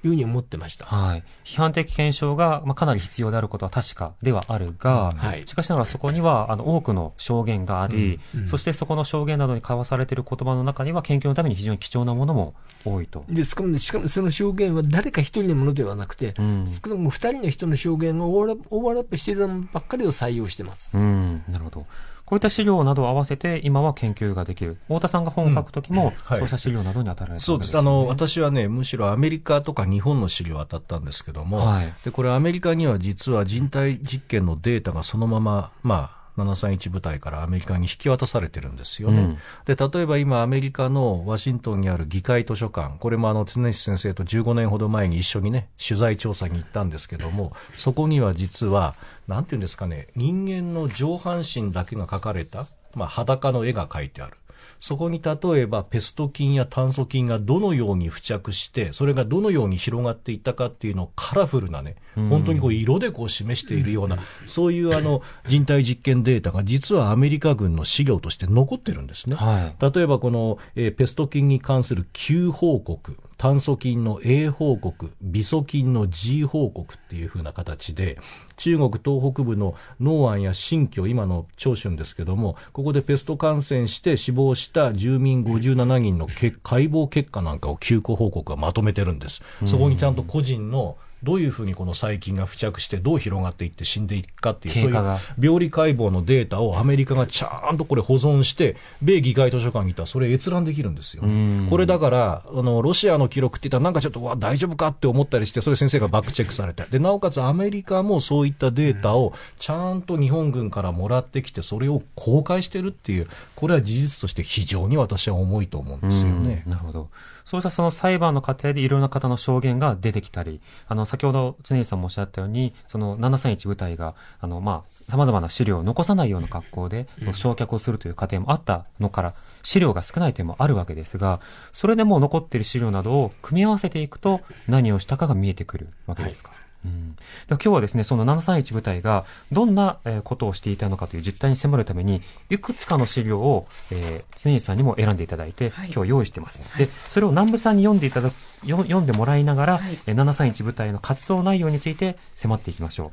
[0.04, 0.86] いうふうに思ってました。
[0.86, 1.24] はい。
[1.44, 13.24] 批判的検証が、まあ、かなり必要であることは確かではあるが、はい、しかしながらそこには、あの、多くの証言があり、うんうん、そしてそこの証言などに交わされている言葉の中には、研究のために非常に貴重なものも多いと。
[13.28, 20.96] で、しかも、しかもその証言は誰か一人のものではなくて、うん、少なくとも二人の人の証言がオーバーラップしているのばっかりを採用してます。
[20.96, 21.86] うん、なるほど。
[22.30, 24.76] こういった資料などを合わせて、今は研究ができる。
[24.86, 27.76] 太田さんが本を書くときも、そうした資料などに当たられて、ね、そうです。
[27.76, 39.18] あの、私はね、むしろアメリカとか日本の資料当たったんですけども、はい、で、これアメリカには実は人体実験のデータがそのまま、まあ、731部隊からアメリカに引き渡されてるんですよね。
[39.18, 48.94] うん、で、例えば今アメリカのワシントンにある議会図書館、これもあの、常西先生と15年ほど前に一緒にね、取材調査に行ったんですけども、そこには実は、
[49.28, 54.36] なんていうんですかね、人間の上半身だけが描かれた、まあ、裸の絵が描いてある。
[54.80, 69.36] そこに例えばペスト菌や炭疽菌がどのように付着して、それがどのように広がっていったかっていうのをカラフルなね、本当にこう色でこう示しているような、そういうあの人体実験データが実はアメリカ軍の資料として残ってるんですね。
[69.36, 73.16] はい、例えばこの、えー、ペスト菌に関する Q 報告。
[73.40, 78.18] 炭疽菌の A 報告、ビソ菌の G 報告っていう風な形で、
[78.58, 89.42] 中国東北部の農安や新居、今の長春ですけども、ここでペスト感染して死亡した住民57人の解剖結果なんかを休校報告がまとめてるんです。
[89.64, 101.22] そこにちゃんと個人のどういうふうにこの細菌が付着してどう広がっていって死んでいくかっていう、そういう病理解剖のデータをアメリカがちゃんとこれ保存して、米議会図書館に行ったらそれ閲覧できるんですよ。
[101.68, 106.84] これだから、あの、ロシアの記録って言ったらなんかちょっと、わ、大丈夫かって思ったりして、それ先生がバックチェックされて。
[106.90, 116.64] で、なおかつアメリカもそういったデータをちゃんと日本軍からもらってきて、それを公開してるっていう、これは事実として非常に私は重いと思うんですよね。
[116.66, 117.08] なるほど。
[117.50, 129.34] そうしたその裁判の過程でいろんな方の証言が出てきたり、あの、先ほど常石さんもおっしゃったように、その731部隊が、あの、まあ、様々な資料を残さないような格好で、焼却をするという過程もあったのから、
[129.64, 131.40] 資料が少ない点もあるわけですが、
[131.72, 136.50] それでも残っている資料などを組み合わせていくと、何をしたかが見えてくるわけですか？
[136.50, 137.16] はいうん、
[137.48, 146.62] 今日はですね、その731部隊がどんなことをしていたのかという実態に迫るために、いくつかの資料を、えー、常西さんにも選んでいただいて、はい、今日用意してます。
[146.78, 148.34] で、それを南部さんに読んでいただく、
[148.66, 153.10] 読んでもらいながら、はい、731部隊の活動内容について迫っていきましょう。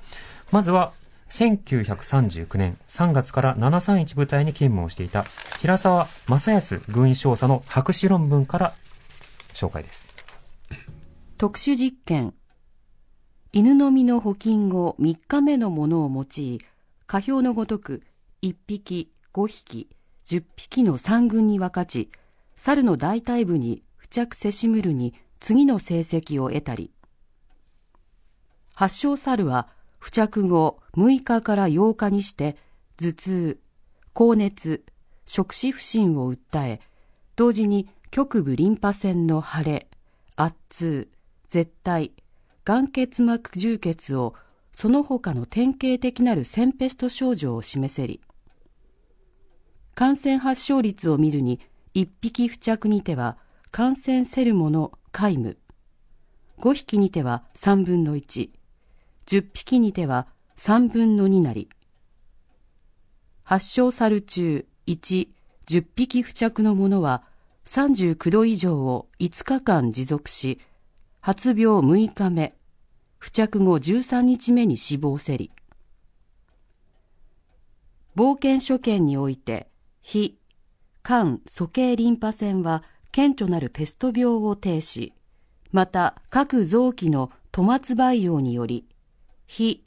[0.51, 0.93] まずは、
[1.29, 5.25] 1939年3月から731部隊に勤務をしていた
[5.59, 8.73] 平沢正康軍医少佐の博士論文から
[9.53, 10.07] 紹介です。
[11.37, 12.33] 特殊実験
[13.57, 16.59] 犬の実の補菌後3日目のものを用い、
[17.07, 18.03] 下表のごとく
[18.43, 19.89] 1匹、5匹、
[20.27, 22.11] 10匹の3群に分かち、
[22.53, 26.91] 猿の大腿部に付着せしむるに次の成績を得たり、
[28.75, 29.67] 発症猿は
[29.99, 32.57] 付着後6日から8日にして
[32.97, 33.59] 頭痛、
[34.13, 34.85] 高熱、
[35.25, 36.79] 触死不振を訴え、
[37.35, 39.87] 同時に局部リンパ腺の腫れ、
[40.35, 41.09] 圧痛、
[41.47, 42.11] 絶対、
[42.67, 44.35] 眼結膜充血を
[44.73, 48.19] その他の典型的なるセンペスト症状を示せり。
[49.95, 51.61] 感染発症率を見るに、
[51.95, 53.37] 1匹付着にては
[53.71, 55.57] 感染セルモの皆無。
[56.59, 58.49] 5匹にては3分の1。
[59.27, 60.27] 10匹にては
[60.57, 61.69] 3分の2なり。
[63.43, 65.29] 発症猿中1、
[65.67, 67.23] 10匹付着のものは
[67.63, 70.59] 39度以上を5日間持続し、
[71.19, 72.55] 発病6日目、
[73.19, 75.51] 付着後13日目に死亡せり。
[78.15, 79.69] 冒険所見において、
[80.01, 80.39] 非、
[81.03, 85.13] 肝、鼠径リンパ腺は顕著なるペスト病を呈し、
[85.71, 88.87] また各臓器のトマツ培養により、
[89.45, 89.85] 非、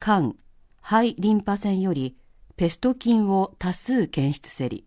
[0.00, 0.36] 肝、
[0.80, 2.16] 肺リンパ腺より
[2.56, 4.84] ペスト菌を多数検出せり。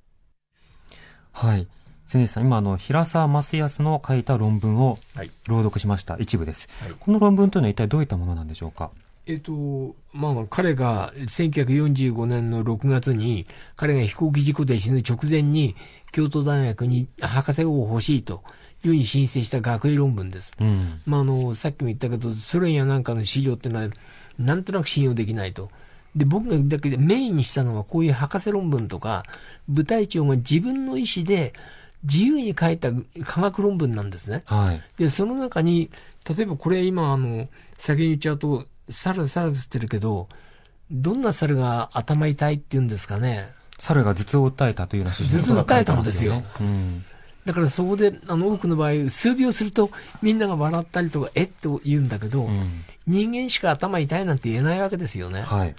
[1.31, 1.67] はい。
[2.11, 4.99] 常さん、今、あの、平沢正康の書いた論文を
[5.47, 8.91] 朗読しました、一部です、はい、この論文というのは一体どういったものなんでしょうか？
[9.27, 13.45] えっと、まあ、彼が1945年の6月に、
[13.75, 15.75] 彼が飛行機事故で死ぬ直前に、
[16.11, 18.43] 京都大学に博士号を欲しいと
[18.83, 20.53] いうふうに申請した学位論文です。
[20.59, 23.89] うん、まあ、あの、さっきも言ったけど、ソ連やなんかの資料ってのは、
[24.39, 25.69] なんとなく信用できないと。
[26.15, 29.23] で、僕がだけでメインにしたのは、こういう博士論文とか、
[29.69, 31.53] 部隊長が自分の意思で、
[32.03, 32.91] 自由に書いた
[33.25, 34.43] 科学論文なんですね。
[34.45, 35.89] はい、で、その中に、
[36.27, 40.27] 例えばこれ今、あの、先に言っちゃうと、猿、猿って言ってるけど、
[40.91, 43.49] どんな猿が頭痛いって言うんですかね。
[43.77, 46.43] 猿が頭痛を訴えたというような頭痛訴えたんですよ。
[46.59, 47.03] うん、
[47.45, 49.89] だからそこで、あの、多くの場合、数秒すると、
[50.21, 55.41] みんなが笑ったりとか、えっと言うんだけど、うん、人間しか頭痛いなんて言えないわけですよね。
[55.41, 55.75] はい。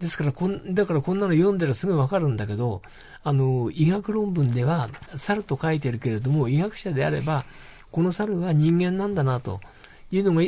[0.00, 2.82] ですからこん、だからこんなの読んだらすぐわかるんだけど、
[3.26, 7.44] あの、医学論文では、猿と書いてるけれども、医学者であれば、
[7.90, 9.60] この猿は人間なんだなと。
[10.12, 10.42] いうのが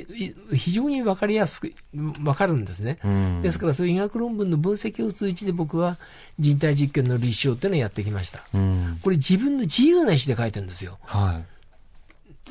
[0.54, 5.98] 非常に分かりやすく分かるんですね、うん、ですからそういう医学論文の分析を通じて僕は
[6.38, 11.44] 人体実験の立証っていうのをやってきました、うん、これ自分の自由な意思で書いてるんですよ、はい、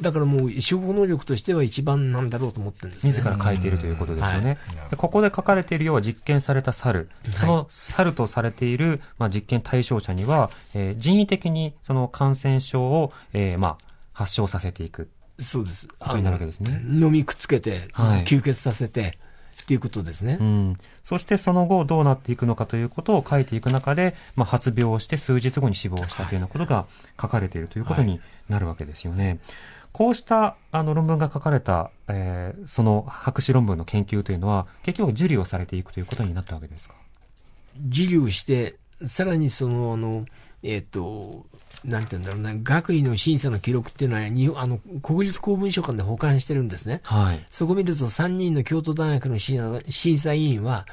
[0.02, 13.78] だからもう処方能力としては一番なんだろうと思ってるんです、ね、自ら書いているということですよね、はい、ここで書かれているようは実験された猿、その猿とされている、まあ、実験対象者には、えー、人為的にその感染症を、えーまあ、
[14.14, 15.10] 発症させていく。
[15.40, 15.88] そうです。
[16.00, 16.82] ことになるわけですね。
[16.90, 19.20] 飲みくっつけて、はい、吸血させて、
[19.68, 20.78] っていうことですね、うん。
[21.04, 26.86] そしてその後どうなっていくのかということを書いていく中で、まあ、発病をして数日後に死亡したというようなことが
[27.22, 29.28] 書かれているということになるわけですよね。
[29.28, 29.40] はい、
[29.92, 36.96] こうしたあの論文が書かれた、えー、その博士論文の研究というのは、結局受理をされていくということになったわけですか？
[37.90, 40.26] 受理をして、さらにその、あの、
[40.68, 41.46] えっ、ー、と、
[41.86, 47.00] なんて言うんだろうな、学位の審査の記録っていうのは、にあの、国立公文書館で保管してるんですね。
[47.04, 47.46] はい。
[47.50, 50.86] そこ見ると3人の京都大学の審査委員は、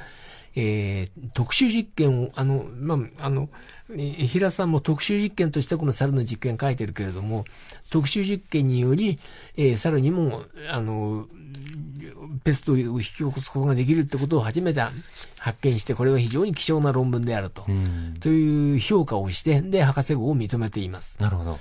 [0.55, 3.49] えー、特殊実験を、あの、まあ、あの、
[3.95, 7.45] 平さんも特殊実験としてこの猿の実験書いてるけれども、
[7.89, 9.19] 特殊実験により、
[9.57, 11.27] えー、猿にも、あの、
[12.43, 14.81] ペストを引き起こすことができるってことを初めて
[15.37, 17.65] 発見して、これは非常に貴重な論文であると、
[18.19, 21.17] という評価をして、で、博士号を認めています。
[21.19, 21.59] なるほど。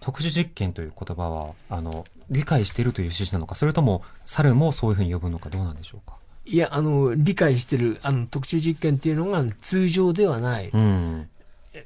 [0.00, 6.15] 特殊実験という言葉は、あの、理解しているという趣旨なのか、それとも、猿もそういうふうに呼ぶのか、どうなんでしょうか？
[6.46, 10.70] いや、あの、理解してる、あの、特殊実験っていうのが通常ではない。
[10.72, 11.28] うん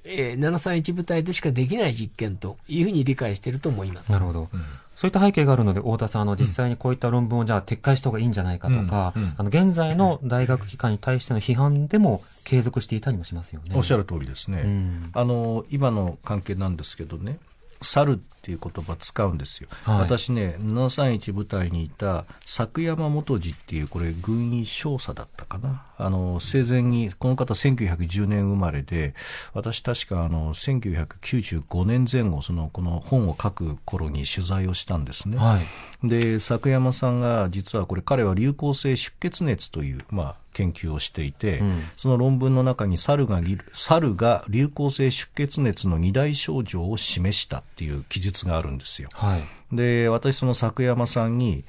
[0.04, 4.12] えー、731部隊でしかできない実験というふうに理解していると思います。
[4.12, 4.48] なるほど。
[4.52, 4.64] うん
[5.00, 13.74] そういった背景があるので、太田さん、あの、実際にこういった論文をじゃあ撤回した方がいいんじゃないかとか、うんうん、あの、現在の大学機関に対しての批判でも継続していたりもしますよね。
[13.74, 14.60] おっしゃる通りですね。
[14.62, 17.38] うん、あの、今の関係なんですけどね、
[17.80, 29.14] 猿っていう言葉使うんですよ、はい、私ね、731部隊にいた作山元次っていう、これ、軍医少佐だったかな、あの生前に、この方、1910年生まれで、
[29.52, 35.36] 私、確かあの1995年前後、そのこの本を書く頃に取材をしたんですね。
[35.36, 35.60] は
[36.02, 43.40] い、で、作山さんが、実はこれ、彼は流行性出血熱という、まあ、研究をしていて、うん、その論文の中に猿が
[43.72, 49.08] 猿が流行性出血熱の二大症状を示したっていう記述があるんですよ。
[49.14, 51.64] はい、で、私その作山さんに、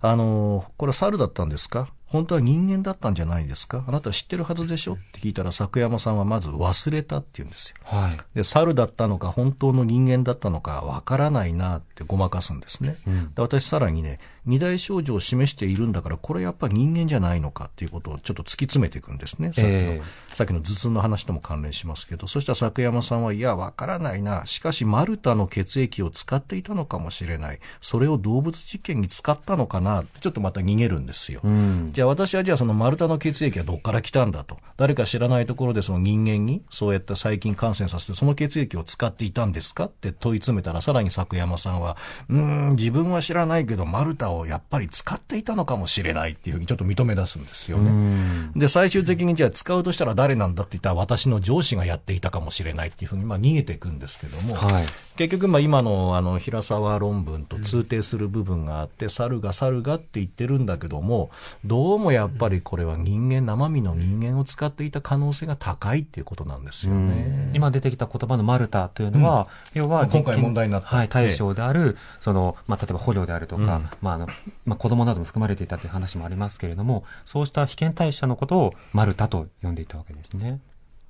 [0.00, 1.88] あの、これは猿だったんですか？
[2.12, 3.84] 本当は人間だったんじゃないですか？
[3.88, 4.94] あなた知ってるはずでしょ？
[4.94, 7.76] って聞いたら、作山さんはまず忘れたって言うんですよ。
[7.84, 12.98] はい、で、猿だったのか、本当の人間だったのか、わからないなってごまかすんですね。
[13.06, 19.52] うん、で私さらにね、二大症状を示しているんだから、これやっぱり人間じゃないのかっていうことをちょっと突き詰めていくんですね。
[19.52, 24.44] さっきの、えー、さっきの頭痛の話とも関連しますけど、そしたら作山さんは、いや、わからないな。
[24.44, 27.60] しかし、マルタの血液を使っていたのかもしれない。
[27.80, 30.04] それを動物実験に使ったのかな。
[30.20, 31.40] ちょっとまた逃げるんですよ。
[31.44, 34.56] うん、じゃあ私はじゃあそのマルタの血液はどっから来たんだと。
[34.76, 41.96] 誰か知らないところでその人間にそうやった細菌感染させて、その血液を使っていたんですかって問い詰めたら、さらに作山さんは、
[42.28, 48.50] うん、自分は知らないけど、マルタをやっぱり使使っていたのかもしれないっていうふうにちょっと認め出すんですよね。
[48.56, 61.30] で、最終的にじゃあ使うとしたら誰なんだって言ったら私の上司がやっていたかもしれないっていうふうにまあ逃げていくんですけども、はい、結局まあ今のあの平沢論文と通底する部分があって、猿が猿がって言ってるんだけども、
[61.64, 67.50] どうもやっぱりこれは人間、生身の人間を使っていた可能性が高いっていうことなんですよね。
[67.54, 74.28] 今出てきた言葉のマルタというのは、うん、要は今回問題になった、はい、対象である、その、まあ、例えば捕虜であるとか、うん、まあ、あの、
[74.64, 80.60] まあ、子供なども含まれていたという話もありますけれども、そうした被験対象のことをマルタと呼んでいたわけですね。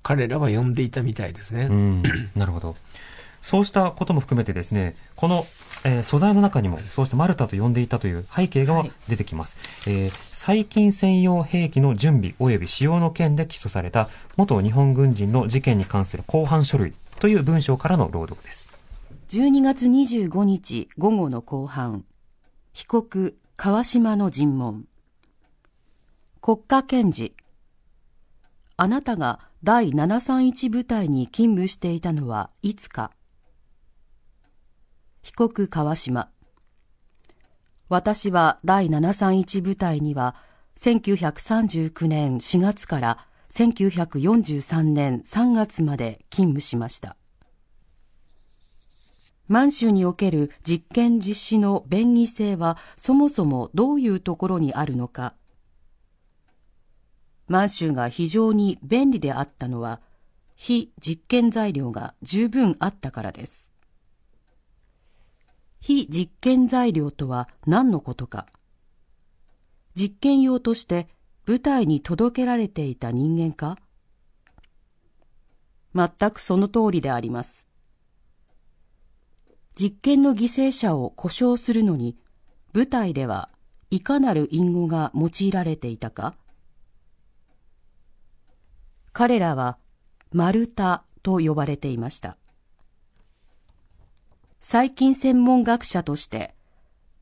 [0.02, 1.68] 彼らは呼んでいたみたいですね。
[1.70, 2.02] うん、
[2.34, 2.74] なるほど。
[3.42, 5.44] そうしたことも含めてですね、この、
[5.84, 9.56] えー、素材の中にも、そうしてマルタと呼んでいたという背景が出てきます。
[9.84, 18.70] はい、えー、細菌専用兵器の準備及び使用の件で起訴された元日本軍人の事件に関する公判書類という文章からの朗読です。
[19.28, 22.04] 12月25日午後の公判。
[22.72, 24.86] 被告川島の尋問
[26.40, 27.36] 国家検事
[28.78, 33.10] あなたが第731部隊に勤務していたのはいつか
[35.22, 36.30] 被告川島
[37.88, 40.34] 私は第731部隊には
[40.76, 47.16] 1939年4月から1943年3月まで勤務しました
[49.52, 55.34] 満州における実験実施の便宜性はそもそもどういうところにあるのか。
[57.48, 60.00] 満州が非常に便利であったのは、
[60.56, 63.61] 非実験材料が十分あったからです。
[65.82, 68.46] 非実験材料とは何のことか。
[69.94, 71.08] 実験用として
[71.44, 73.76] 部隊に届けられていた人間か？
[75.92, 77.66] 全くその通りであります。
[79.74, 82.16] 実験の犠牲者を故障するのに、
[82.72, 83.48] 舞台では
[83.90, 86.36] いかなる隠語が用いられていたか？
[89.12, 89.78] 彼らは、
[90.30, 92.36] 丸太と呼ばれていました。
[94.62, 96.54] 細菌専門学者として、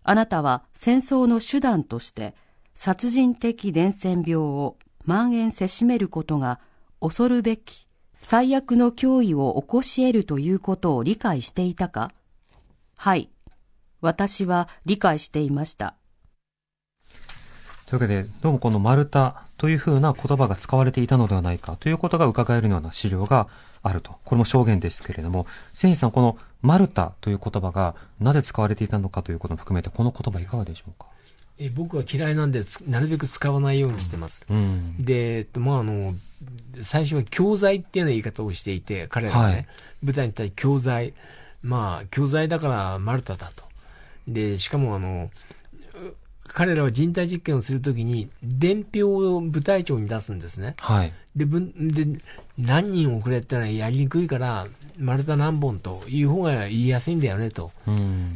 [0.05, 2.35] あなたは戦争の手段として
[2.75, 4.77] 殺人的伝染病を
[5.07, 6.61] 蔓延せしめることが
[7.01, 12.13] 恐るべき最悪の脅威を起こし得るということを理解していたか？
[12.95, 13.31] はい。
[14.03, 15.95] 私は理解していました。
[17.87, 23.49] というわけで、どうもこの丸太というふうな言葉が使われていたのではないかということが伺えるような資料が
[23.83, 24.17] あると。
[24.25, 31.07] これも証言ですけれども、千さん、この丸太という言葉がなぜ使われていたのかということも含めて、この言葉いかがでしょうか？
[31.59, 34.47] え僕は嫌いなんで、なるべく使わないようにしてます。
[34.49, 36.15] うん、で、まあ、あの、
[36.83, 39.67] 最初は教材っていうような言い方をしていて、彼らはね、はい、
[40.05, 41.13] 舞台に対して教材。
[41.63, 43.65] まあ、教材だからマルタだと。
[44.27, 45.31] で、しかもあの、
[46.53, 50.75] 彼らは人体実験をするときに、伝票を部隊長に出すんですね。
[50.79, 51.13] はい。
[51.37, 52.21] で、で
[52.59, 54.67] 何人送れってのはやりにくいから、
[54.99, 57.71] 丸太何本という方が言いやすいんだよね、と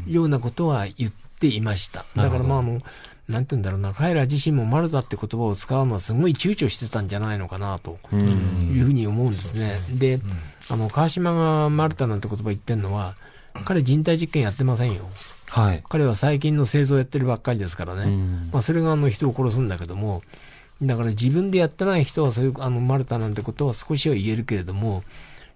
[0.07, 2.05] いうようなことは言っていました。
[2.15, 2.81] だからまあ、あの、
[3.29, 9.73] なんて言うんだろうな、彼ら自身も丸太って言葉を使うのはすごい躊躇してたんじゃないのかな、というふうに思うんですね。
[9.99, 10.21] で、
[10.69, 13.17] あの、川島がマルタなんて言葉言ってるのは、
[13.65, 15.09] 彼人体実験やってませんよ。
[15.55, 15.85] はい。
[15.89, 18.07] 彼は細菌の製造やってるばっかりですからね。
[18.53, 20.23] まあ、それがあの人を殺すんだけども、
[20.83, 25.05] だから自分でやってない人はそういう、あの、マルタなんてことは少しは言えるけれども、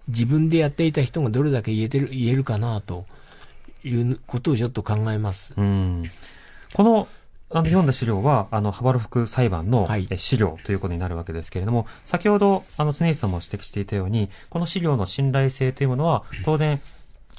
[0.07, 3.05] 自分でやっていた人がどれだけ言えてる、言えるかな、と
[3.83, 5.53] いうことをちょっと考えます。
[5.57, 6.09] うん。
[6.73, 7.07] この
[7.51, 16.79] あの読んだ資料は、あの、ハバロフク裁判の資料ということになるわけですけれども、はい、先ほど、あの、常石さんも指摘していたように、この資料の信頼性というものは、当然、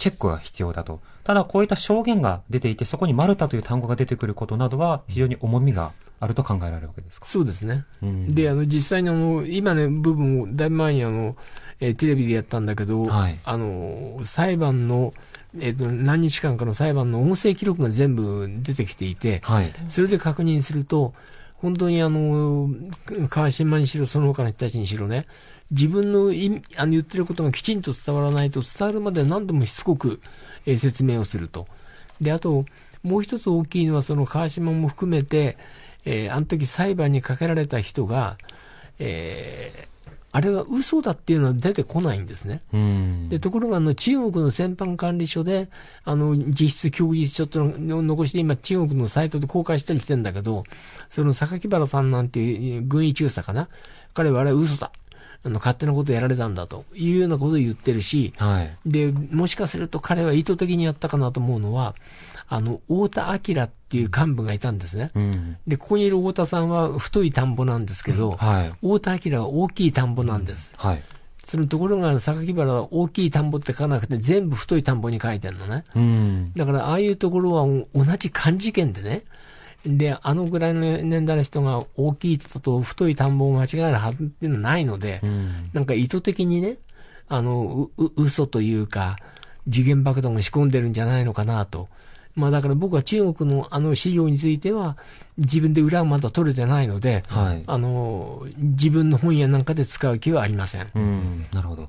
[0.01, 1.01] チェックが必要だと。
[1.25, 7.85] ただ、こういった証言が出ていて、そこにマルタという単語が出てくることなどは、非常に重みがあると考えられるわけですかそうですね。
[8.03, 11.37] うん、で、あの、実際にあの、今ね、部分を、だいぶ前にあの、
[11.81, 15.13] えー、テレビでやったんだけど、はい、あの、裁判の、
[15.59, 21.13] えっ、ー、と、何日間かの裁判の音声記録が全部出てきていて、はい、それで確認すると、
[21.57, 22.71] 本当にあの、
[23.29, 25.27] 川島にしろ、その他の人たちにしろね、
[25.71, 26.31] 自分の
[26.77, 30.21] あの言ってることがきちんと伝わらないと、伝わるまで何度もしつこく、
[30.67, 31.69] えー、説明をすると。
[32.21, 32.65] で、あと、
[33.03, 35.57] もう一つ大きいのは、その川島も含めて、
[36.05, 38.37] えー、あの時裁判にかけられた人が、
[38.99, 42.63] えー、あれが嘘だっていうのは出てこないんですね。
[43.29, 45.69] でところがあの中国の戦犯管理所で、
[46.05, 50.65] あの実質協議書と残して今中国のサイトで公開したりしてんだけど、
[51.09, 53.69] その榊原さんなんていう軍医中佐かな
[54.15, 54.93] 彼はあれは嘘だ。
[55.43, 61.95] あの、勝手なことやられたんだというようなことを言ってるし、はい、で、もしかすると彼は意図的にやったかなと思うのは、
[62.49, 65.11] あの、太田明っていう幹部がいたんですね。
[65.15, 70.75] うん、で、ここにいる太田さんは太い田んぼなんですけど、はい、太田明は大きい田んぼなんです。
[70.77, 71.03] はい、
[71.47, 75.85] そのところが、榊原は大きい田んぼって書かなくて、全部太い田んぼに書いてるのね。
[75.95, 79.23] うん、だから、ああいうところは同じ漢字圏でね、
[79.87, 86.77] で、あのぐらいの年代の人が大きい田と太い田んぼを間違えるはずっていうのはないので、うん、なんか意図的にね、
[87.29, 89.17] あの、う、嘘というか、
[89.71, 91.89] 次元爆弾が仕込んでるんじゃないのかなと。
[92.37, 94.97] まあだから僕は中国のあの資料については、
[95.39, 100.89] 自分で裏はまだ取れてないので、はい、あの、自分の本屋なんかで使う気はありません。
[100.95, 101.89] うん、なるほど。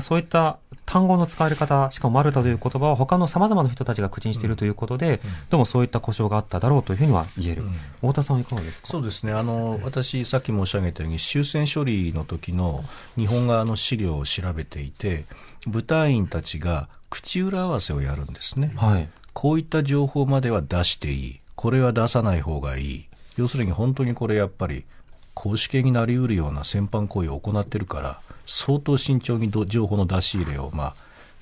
[0.00, 7.62] そういった単語の使われ方、しかもマルタという言葉は他の様々な人たちが口にしているということで、うん、どうもそういった故障があっただろうというふうには言える。
[7.62, 8.88] うん、太田さんいかがですか？
[8.88, 9.32] そうですね。
[9.32, 12.84] あの、私さっき申し上げたように終戦処理の時の
[13.16, 15.26] 日本側の資料を調べていて、
[15.66, 18.70] 部隊員たちが口裏合わせをやるんですね。
[18.76, 19.08] はい。
[19.32, 21.40] こういった情報までは出していい。
[21.54, 23.08] これは出さない方がいい。
[23.36, 24.84] 要するに本当にこれやっぱり
[25.34, 30.94] 公式になりうるような戦犯行為を行ってるから、相当慎重に情報の出し入れを、まあ、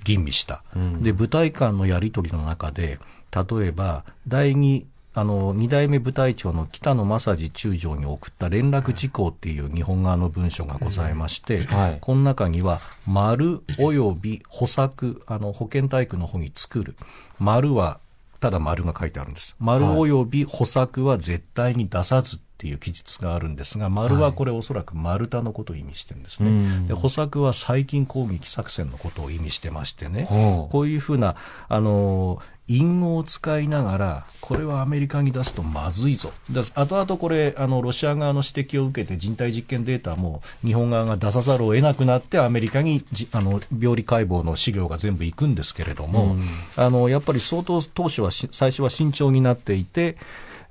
[0.04, 0.62] 吟味した。
[0.74, 2.98] うん、で、部隊間のやり取りの中で、
[3.32, 4.86] 例えば、第二
[5.18, 16.96] あの、二代目部隊長の北野正治中将に送った連絡事項っていう日本側の文書がございまして、はい、この中には、丸及び補作、あの、保健体育の方に作る。
[17.38, 17.98] 丸は、
[18.40, 19.56] ただ丸が書いてあるんです。
[19.58, 26.78] 丸及び補作は絶対に出さずっていう記述があるんですが、丸はこれおそらく丸太のことを意味してるんですね。
[26.78, 30.26] はい、で補作は最近攻撃作戦のことを意味してましてね、
[30.70, 31.36] こういうふうな、
[31.68, 36.32] あの隠語を使いながら、これはアメリカに出すとまずいぞ。
[36.74, 46.42] 後々これ、あの、ロシア側の指摘を受けて人体実験データも日本側が出さざるを得なくなって、アメリカにあの病理解剖の資料が全部行くんですけれども、うん、
[46.76, 50.16] あの、やっぱり相当当初は、最初は慎重になっていて、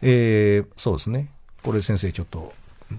[0.01, 1.29] えー、そうですね。
[1.65, 2.53] これ先生ちょっと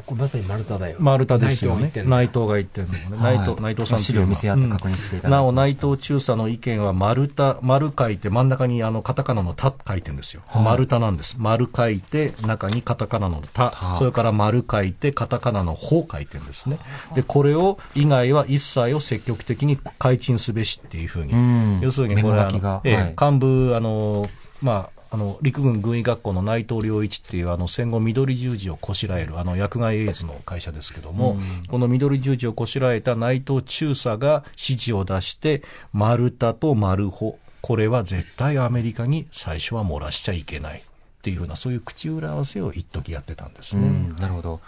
[0.04, 0.96] これまさに丸太だよ。
[0.98, 1.92] 丸太ですよね。
[2.06, 3.06] 内藤が言ってるのね。
[3.22, 10.42] 内藤、内藤さん資料見せ合って確認していただなお、内藤中佐の意見は丸太、丸書いて真ん中にあのカタカナのタ書いてるんですよ。
[10.52, 11.36] 丸太なんです。
[11.38, 16.80] 丸書いて中にカタカナのタ、それから丸書いてカタカナの方書いてるんですね。
[17.14, 21.80] で、これを以外は一切を積極的に改陳すべしっていうふうに。
[21.80, 24.28] 要するにこれは、ええ、幹部、あの、
[24.60, 35.62] まあ、あの陸軍軍医学校の内藤良一っていうあの戦後緑十字をこしらえるあの薬害エイズの会社ですけども、うん、この緑十字をこしらえた内藤中佐が指示を出して
[35.94, 37.38] 丸太と丸穂。
[37.62, 40.82] これは絶対アメリカに最初は漏らしちゃいけないっ
[41.22, 43.88] ていうふうなそういう口裏合わせを一時やってたんですね。
[43.88, 44.60] うん、なるほど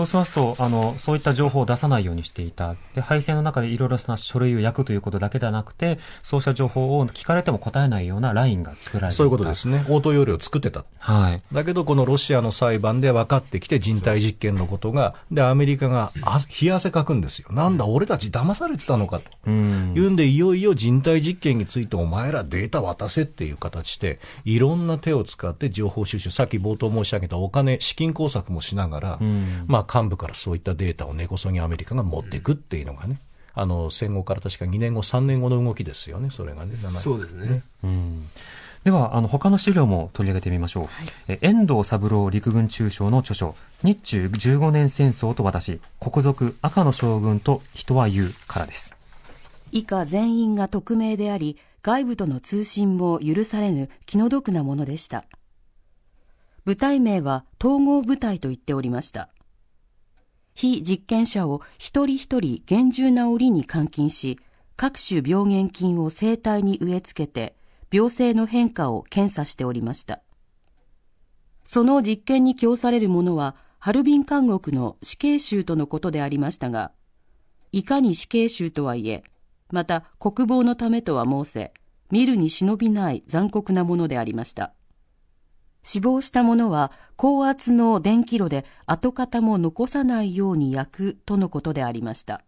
[0.00, 2.74] そうしますと、あの、そういった情報を出さないようにしていた。
[2.94, 9.84] で、配線の中でいろいろな書類を焼くということだけではなくて、そうした情報を聞かれても答えないようなラインが作られてそういうことですね。
[9.88, 10.84] 応答要領を作ってた。
[10.98, 11.42] はい。
[11.52, 17.48] だけど、このロシアの裁判で分かってきて人体実験のことが、で、アメリカが、あ、冷や汗かくんですよ。
[17.52, 19.24] なんだ、俺たち騙されてたのかと。
[19.46, 19.92] うん。
[19.96, 33.18] いうんで、いよいよ人体実験についてお前らデータ渡せっていう形で、いろんな手を使って情報収集、さっき冒頭申し上げたお金、資金工作もしながら、うん、まあ、幹部からそういったデータを根こそぎアメリカが持っていくっていうのがね、
[33.54, 36.76] あの戦後から確か2年後、3年後の動きですよね、それがね。
[36.76, 37.62] そうですね。
[37.82, 38.28] うん
[38.84, 40.82] では、あの、他の資料も取り上げてみましょう。
[40.84, 40.92] はい、
[41.28, 48.96] え遠藤三郎陸軍中将の著書、日中15年戦争と私、国賊赤の将軍と人は言うからです。
[49.70, 55.26] 以下全員が匿名であり、外部との通信も許されぬ気の毒なものでした。
[56.64, 59.28] 部隊名は統合部隊と言っておりました。
[60.60, 64.38] 非実験者を一人一人厳重な檻に監禁し、
[64.76, 67.56] 各種病原菌を生体に植え付けて、
[67.90, 70.20] 病性の変化を検査しておりました。
[71.64, 76.92] その実験に供されるものは、ハルビン監獄の死刑囚とのことでありましたが、
[77.72, 79.24] いかに死刑囚とはいえ、
[79.70, 81.72] また国防のためとは申せ、
[82.10, 84.74] 見るに忍びない残酷なものでありました。
[85.82, 92.42] 死亡した者は高圧の電気炉で跡形も残さないように焼くとのことでありました。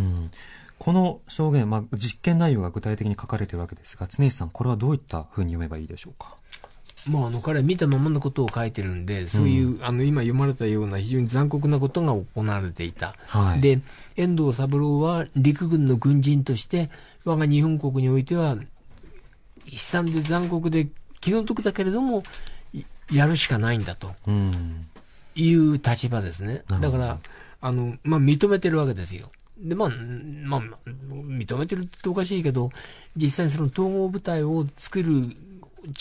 [0.00, 0.30] うん、
[0.78, 6.36] この証言、まあ、実験内容が具体的に書かれているわけですが、常石さん、これはどういったふうに読めばいいでしょうか？
[7.06, 13.14] もうあの彼は見たままのことを書いてるんで、そういう、うん、あの今読まれたような非常に残酷なことが行われていた。
[13.26, 13.80] はい、で、
[14.16, 16.90] 遠藤三郎は陸軍の軍人として、
[17.24, 18.56] 我が日本国においては、
[19.66, 20.88] 悲惨で残酷で
[21.22, 22.22] 気の毒だけれども、
[23.10, 24.14] やるしかないんだと、
[25.34, 26.62] いう立場ですね。
[26.80, 27.18] だから、
[27.62, 29.30] あの、まあ、認めてるわけですよ。
[29.58, 29.88] で、まあ、
[30.44, 32.70] まあ、認めてるっておかしいけど、
[33.16, 35.36] 実際にその統合部隊を作る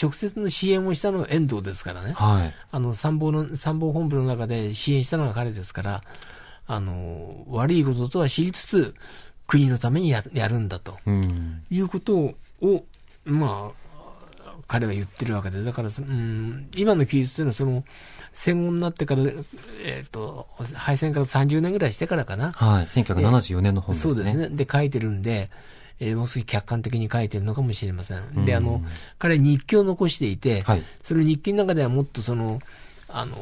[0.01, 2.13] 直接の支援をしたのは遠藤ですからね。
[2.13, 2.53] はい。
[2.72, 6.03] あの、参謀の、参謀本部の中で支援したのが彼ですから、
[6.67, 8.95] あの、悪いこととは知りつつ、
[9.47, 12.86] 国のためにややるんだと、うん、いうことを、
[13.26, 13.90] まあ、
[14.68, 17.84] 彼は言ってるわけで、だから、うん、今の記述というのは、その、
[18.34, 19.24] 戦後になってから、
[19.84, 22.51] えっ、ー、と、敗戦から30年ぐらいしてからかな。
[22.51, 22.86] はい。
[22.86, 24.14] 1974年の本ですね。
[24.14, 24.49] そうですね。
[24.55, 25.49] で、書いてるんで、
[25.99, 28.45] えー、もう少し客観的に書いてるのかもしれません。
[28.45, 28.82] で、あの、
[29.20, 32.59] 彼日記を残していて、はい、それ日記の中ではもっとその、
[33.07, 33.38] あの、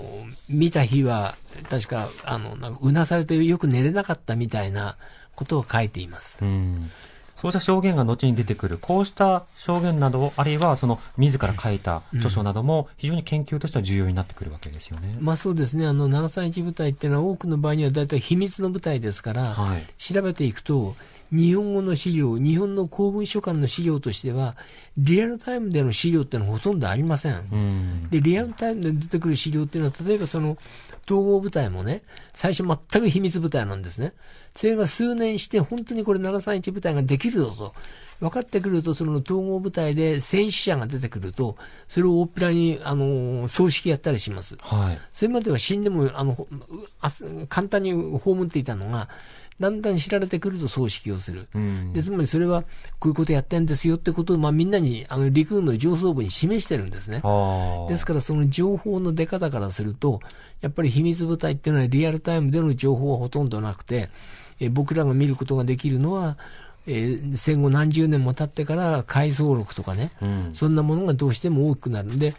[0.50, 1.36] 見た日は、
[1.70, 4.98] 確か、あの、なんか、うなされてよく寝れなかったみたいな
[5.36, 6.40] ことを書いています。
[7.44, 15.18] うんそうした証言が後に出てくる、こうした証言など、あるいはその自ら書いた著書なども、非常に研究としては重要になってくるわけですよね。
[15.22, 20.96] まあそうですね、あの731部隊っていうのは、多くの場合には大体秘密の部隊ですから、はい、調べていくと、
[21.32, 24.58] 日本語の資料、日本の公文書館の資料としては、
[24.98, 27.48] リアルタイムでの資料っていうのはほとんどありません。
[27.52, 30.58] うん、で、リアルタイムで出てくる資料っていうのは、例えばその、
[31.10, 32.04] 統合部隊もね、
[32.34, 34.14] 最初全く秘密部隊なんですね。
[34.56, 37.74] それが数年して、本当にこれ731部隊ができるぞと。
[38.20, 41.58] 分かってくると、その統合部隊で戦死者が出てくると、
[41.88, 44.58] それを大っぴらに、あの、葬式やったりします。
[44.60, 45.00] はい。
[45.14, 46.48] それまでは死んでも、あの、
[47.48, 49.08] 簡単に葬っていたのが、
[49.60, 51.48] だんだん知られてくると葬式をする。
[51.54, 52.64] うん、で、つまりそれは、
[53.00, 57.22] こういうことやってんですよってことを、まあみんなに、あの、陸軍の上層部に示してるんですね。
[57.90, 60.22] ですからその情報の出方からすると、
[60.62, 64.10] やっぱり秘密部隊っていうのはリアルタイムでの情報はほとんどなくて、
[64.60, 66.38] え僕らが見ることができるのは、
[66.88, 72.10] えー、戦後何十年も経ってから回想録とかね、うん、そんなものがどうしても大きくなる。
[72.14, 72.34] んで、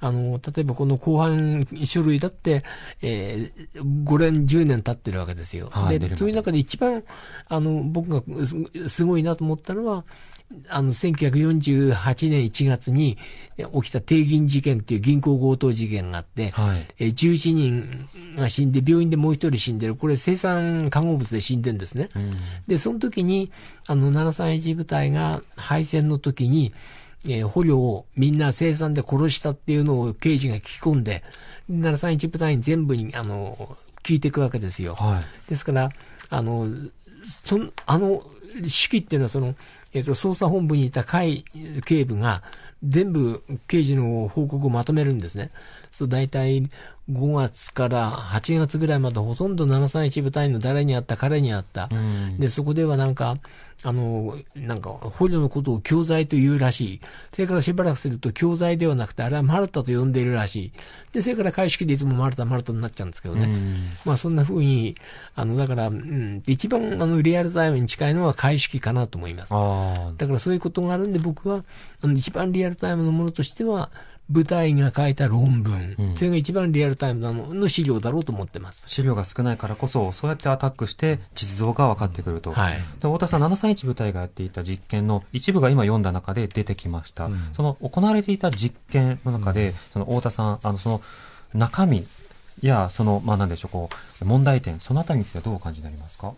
[0.00, 2.64] あの、例えばこの後半書類だって、
[3.02, 5.68] えー、5年、10年経ってるわけですよ。
[5.70, 7.02] はい、で、そういう中で一番、
[7.48, 8.22] あの、僕が
[8.88, 10.04] すごいなと思ったのは、
[10.68, 13.18] あの、1948年1月に
[13.56, 19.96] 起きた帝銀事件っていう銀行強盗事件があって、はい、え11人が死んで、病院でもう一人死んでる。
[19.96, 22.08] これ生産化合物で死んでるんですね。
[22.14, 22.32] うん、
[22.68, 23.50] で、その時に、
[23.88, 26.72] あの、731部隊が敗戦の時に、
[27.24, 31.22] えー、捕虜をみんな生産で殺したっていうのを刑事が聞き込んで、
[31.70, 34.94] 731部隊に全部に、あの、聞いていくわけですよ。
[34.94, 35.90] はい、ですから、
[36.30, 36.68] あの、
[37.44, 38.22] その、あの、
[38.54, 39.54] 指揮っていうのはその、
[39.92, 41.44] えっ、ー、と、捜査本部にいた会
[41.84, 42.42] 警部が、
[42.82, 45.50] 全部刑事の報告をまとめるんですね。
[45.90, 46.68] そう大体
[47.10, 51.88] 5月から8月ぐらいまでほとんど731部隊の誰にあった、彼にあった。
[51.92, 53.36] うん、で、そこではなんか、
[53.84, 57.00] あの、なんか、捕虜のことを教材と言うらしい。
[57.32, 60.72] それからしばらくすると教材ではなくて、あれはマルタと呼んでいるらしい。
[61.12, 63.44] で、それから開式でいつもマルタ、マルタになっちゃうんですけどね。
[63.44, 64.96] うん、まあ、そんな風に、
[65.36, 69.50] あの、だから、うん、一番、あの、リアルタイムに近いのは開式かなと思います。
[69.50, 71.62] だからそういうことがあるんで、僕は、
[72.02, 73.90] あの、一番リアルタイムのものとしては、
[74.28, 78.88] 部隊が書いた論文、うん、それが一番リアルタイムなのの資料だろうと思ってます。
[78.88, 82.52] 資料が少ないからこそ、そうやってアタックして実像が分かってくると。
[82.52, 87.26] はい、で太田さん、731部隊がやっていた実験の一部が今読んだ中で出てきました。
[87.26, 91.00] うん、その行われていた実験の中で、その太田さん、あの、その
[91.54, 92.06] 中身
[92.62, 93.90] や、その、まあなんでしょう、こ
[94.22, 96.32] う、問題点、そのあたりについてはどうお感じになりますか？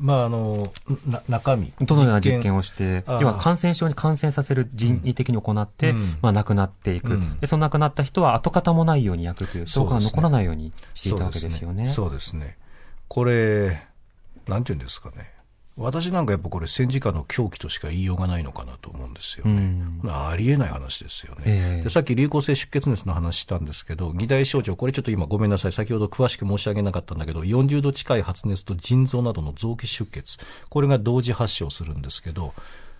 [0.00, 0.72] まあ、あの
[1.28, 1.72] 中身。
[1.80, 11.88] どのような実験をして、要は感染症に感染させる人為的に行って、うん、まあ、亡くなっていく、うん、でその亡くなった人は跡形もないように焼くという証拠が残らないようにしていたわけですよね。
[11.90, 12.56] そうですね。
[13.08, 13.86] これ、
[14.48, 15.30] なんていうんですかね、
[15.76, 19.52] 私なんかやっぱこれ戦時下の狂気としか言いようがないのかなと思うんですよね。
[20.04, 21.90] うん、ありえない話ですよね、えー、で。
[21.90, 32.54] さっき流行性出血熱の話したんですけど、議題症状、これちょっと今ごめんなさい、先ほど詳しく申し上げなかったんだけど、40度近い発熱と腎臓などの臓器出血、これが同時発症するんですけど、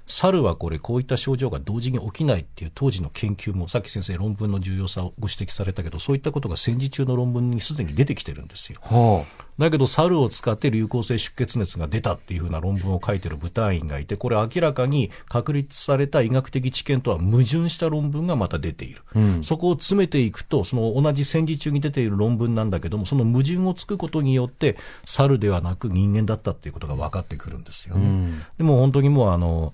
[0.06, 8.80] 猿はこれこういった症状が同時に起きないっていう当時の研究もさっき先生論文の重要さをご指摘されたけどそういったことが戦時中の論文にすでに出てきてるんですよ。
[8.82, 19.02] はあだけど、猿を使って流行性出血熱が出たっていうふうな論文を書いてる部隊員がいて、これ明らかに確立された医学的知見とは矛盾した論文がまた出ている。
[19.14, 28.06] うん、そこを詰めていくと、その同じ戦時中に出ている論文なんだけども、その矛盾をつくことによって、猿ではなく人間だったっていうことが分かってくるんですよね。
[28.06, 29.72] うん、でも本当にもうあの、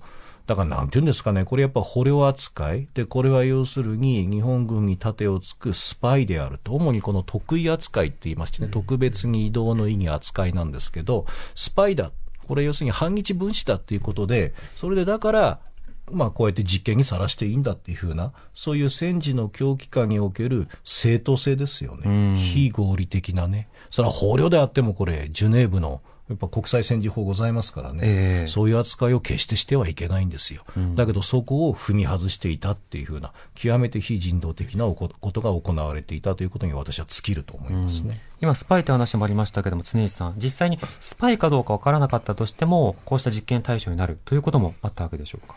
[0.51, 2.89] だからなんていうんですかね、これやっぱ捕虜扱い。
[2.93, 6.73] で、これは要するに日本軍に盾をつくスパイであると。
[6.73, 11.25] 主にこの特異扱いって言いましてね、特別に移動の意義扱いなんですけど、
[11.55, 12.11] スパイだ。
[12.49, 15.59] これ要するに反日分子だっていうことで、それでだから、
[16.11, 22.35] まあこうやって実験にさらしていいんだっていうふうな、そういう戦時の狂気下における正当性ですよね。
[22.35, 23.69] 非合理的なね。
[23.89, 45.55] それは捕虜であってもこれ、ジュネーブのやっぱ国際戦時法ございますからね、えー、そういう扱いを決してしてはいけないんですよ、うん、だけどそこを踏み外していたっていうふうな、極めて非人道的なことが行われていたということに私は尽きると思いますね、うん、今、スパイという話もありましたけれども、常石さん、実際にスパイかどうか分からなかったとしても、こうした実験対象になるということもあったわけでしょうか？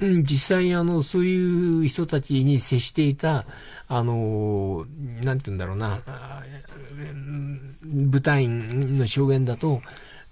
[0.00, 3.44] うん、実際あの、そういう人たちに接していた、
[3.88, 4.86] あの、
[5.22, 6.00] なんて言うんだろうな、
[7.82, 9.82] 部隊員の証言だと、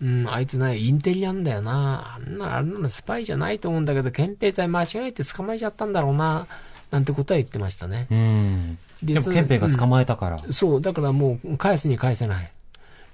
[0.01, 2.15] うん、あいつね、インテリなんだよな。
[2.17, 6.47] あんな、あんなのスパイじゃないと思うんだけど、憲兵隊間違えて捕まえちゃったんだろうな。
[6.91, 8.07] なんてことは言ってましたね。
[8.11, 8.79] うん。
[9.03, 12.51] ででも憲兵が捕まえたから、うん、そう、だからもう返すに返せない。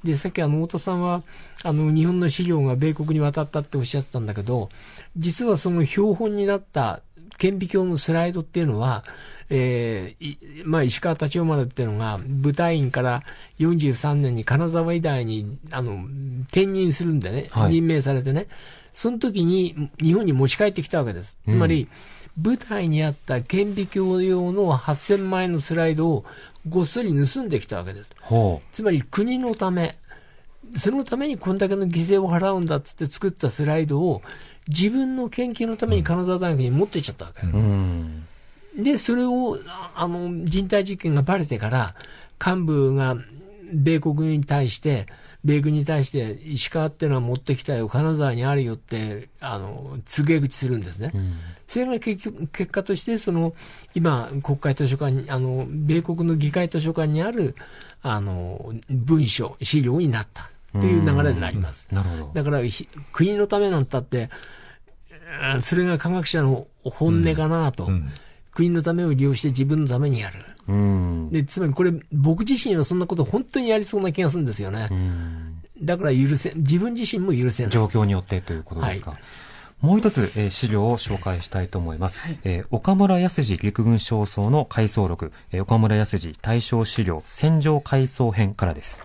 [0.05, 1.23] で、さっきあの、太田さんは、
[1.63, 4.69] あの、日本の資料が米国に渡ったっておっしゃってたんだけど、
[5.17, 7.01] 実はその標本になった
[7.39, 9.05] 顕微鏡のスライドっていうのは、
[9.51, 13.23] えー、まあ、石川立夫丸っていうのが、部隊員から
[13.59, 16.05] 43年に金沢医大に、あの、
[16.49, 18.47] 転任するんでね、はい、任命されてね、
[18.93, 21.39] その時に日本に持ち帰ってきたわけです。
[21.49, 21.89] つまり、
[22.37, 26.25] うん、部隊にあった顕微鏡用の8000万円のスライドを
[26.69, 28.11] ごっそり盗んできたわけです。
[28.73, 29.97] つまり国のため、
[30.77, 34.23] そのためにこんだけの犠牲を払うんだっつって作ったスライドを
[34.69, 37.47] 自分の研究のために金沢大学に持っていっちゃったわけ。
[37.47, 38.27] うん
[38.77, 39.59] で、それを、
[39.95, 41.95] あの、人体実験がバレてから、
[42.45, 43.17] 幹部が
[43.73, 45.07] 米国に対して、
[45.45, 51.13] 米軍に対して、石川っていうのは持ってきたよ、金沢にあるよって、あの、告げ口するんですね。
[51.15, 51.35] うん、
[51.67, 53.55] それが結局、結果として、その、
[53.95, 57.55] 今、国会図書館に、あの、米国の議会図書館にある、
[58.03, 61.87] あの、文書、資料になったという流れになります。
[61.93, 62.31] なるほど。
[62.33, 62.61] だから、
[63.13, 64.31] 国のためなんたって、
[65.61, 67.85] それが科学者の本音かなと。
[67.85, 68.11] うんうん
[68.55, 70.41] 国のためを利用して自分のためにやる。
[70.67, 74.89] うん、でつまりこれ、僕自身はそんなこと本当にやりそうな気がするんですよね。
[75.83, 77.73] だから許せ、自分自身も許せない。
[77.73, 79.11] 状況によってということですか。
[79.13, 79.21] はい
[79.81, 82.19] もう一つ、えー、資料を紹介したいと思います。
[82.19, 89.03] はい、えー、岡村康次陸軍少曹の回想録、えー、岡村康次大正資料戦場回想編からです。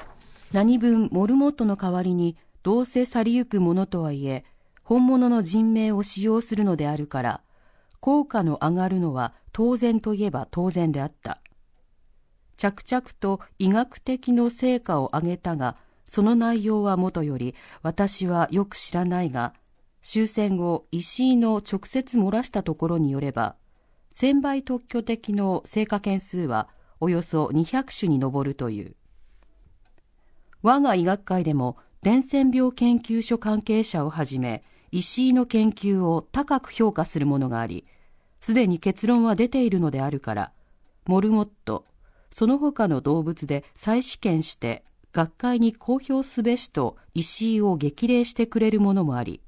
[0.54, 4.46] 何分モルモットの代わりにどうせ去りゆくものとはいえ、
[4.84, 7.42] 本物の人命を使用するのであるから、
[8.00, 11.42] 効果の上がるのは当然といえば当然であった。
[12.58, 19.54] 着々と医学的の成果を上げたが、その内容はもとより私はよく知らないが、
[20.02, 23.56] 終戦後石井の直接漏らしたところによれば、
[24.12, 26.68] 千倍特許的の成果件数は
[27.00, 28.96] およそ200種に上るという。
[30.62, 37.86] 我が医学会でも伝染病研究所関係者をはじめ、石井の研究を高く評価するものがあり、
[38.42, 40.52] すでに結論は出ているのであるから、
[41.06, 41.86] モルモット、
[42.32, 49.42] その他の動物で再試験して学会に公表すべしと石井を激励してくれるものもあり、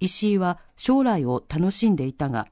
[0.00, 2.48] 石井は将来を楽しんでいたが、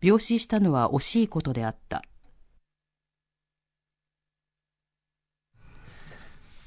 [0.00, 2.02] 病死したのは惜しいことであった。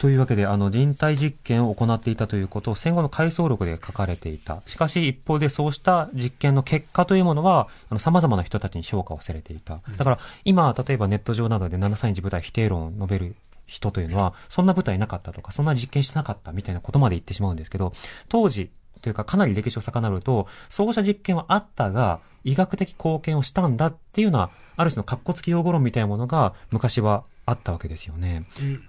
[0.02, 4.64] というわけで、あの、人体実験を行っていたということを戦後の回想録で書かれていた。
[4.66, 9.82] しかし、一方でそうした実験の結果というものは、あの、様々な人たちに評価をされていた。
[9.98, 13.36] だから、今、例えばネット上などで731部隊否定論を述べる
[13.68, 17.94] 人というのは、そんな部隊なかったとか、そんな実験してなかったみたいなことまで言ってしまうんですけど、
[18.28, 18.72] 当時、
[19.04, 28.46] というかかなり歴史を遡ると、そうした実験はあったが、医学的貢献をしたんだっていうような、ある種の格好付き用語論みたいなものが昔はあったわけですよね。
[28.60, 28.84] うん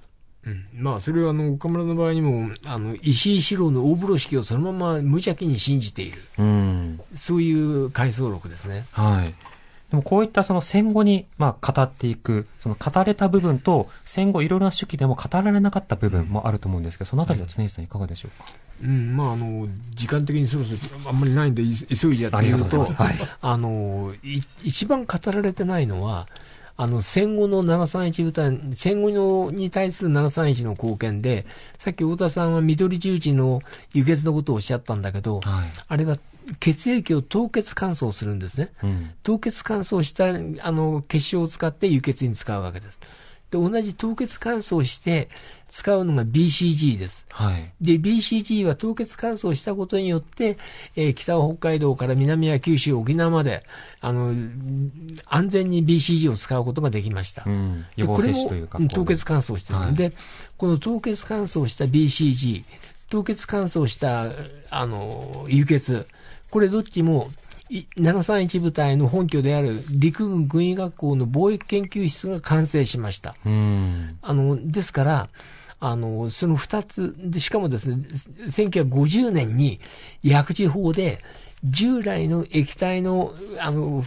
[0.45, 8.85] うん、まあ、それはあの岡村の場合にもあの石井四郎の大風呂敷をそのまま無邪気に信じている、うん、そういう回想録ですね。
[8.93, 9.35] はい。
[9.91, 18.47] でもこういったその戦後にまあ語っていく、その語れた部分と戦後いろいろな手記でも語られなかった部分もあると思うんですけど、そのあたりは常石さんいかがでしょうか？
[18.83, 24.15] うん、まああの時間的にそろそろあんまりないんで急いじゃっていうと、はい、あの
[24.65, 26.27] 一番語られてないのは
[26.77, 31.47] あの、戦後の731部隊、戦後のに対する731の貢献で、
[31.79, 33.61] さっき太田さんは緑十字の
[33.93, 36.17] 輸血のことをおっしゃったんだけど、はい、あれは
[36.61, 38.71] 血液を凍結乾燥するんですね。
[38.83, 40.27] うん、凍結乾燥した
[40.67, 43.01] あの結晶を使って輸血に使うわけです。
[43.53, 45.29] で、同じ凍結乾燥して
[45.69, 47.27] 使うのが BCG です。
[47.29, 47.71] はい。
[47.83, 50.57] で、BCG は凍結乾燥したことによって、
[50.97, 53.63] えー、北は北海道から南は九州、沖縄まで、
[54.01, 54.35] あの、
[55.27, 57.45] 安全に BCG を使うことができました。
[57.47, 58.79] うん、予防接種というか。
[58.89, 60.13] 凍結乾燥してるんで、はい、
[60.57, 62.65] この凍結乾燥した BCG、
[63.11, 64.31] 凍結乾燥した、
[64.71, 66.07] あの、輸血、
[66.51, 67.31] これどっちも
[67.97, 73.35] 731部隊の本拠である陸軍軍医学校の貿易研究室が完成しました。
[73.45, 75.29] あのですから、
[75.81, 78.07] あの、その二つ、で、しかもですね、
[78.47, 79.81] 1950年に
[80.23, 81.19] 薬事法で、
[81.65, 84.05] 従来の液体の、あの、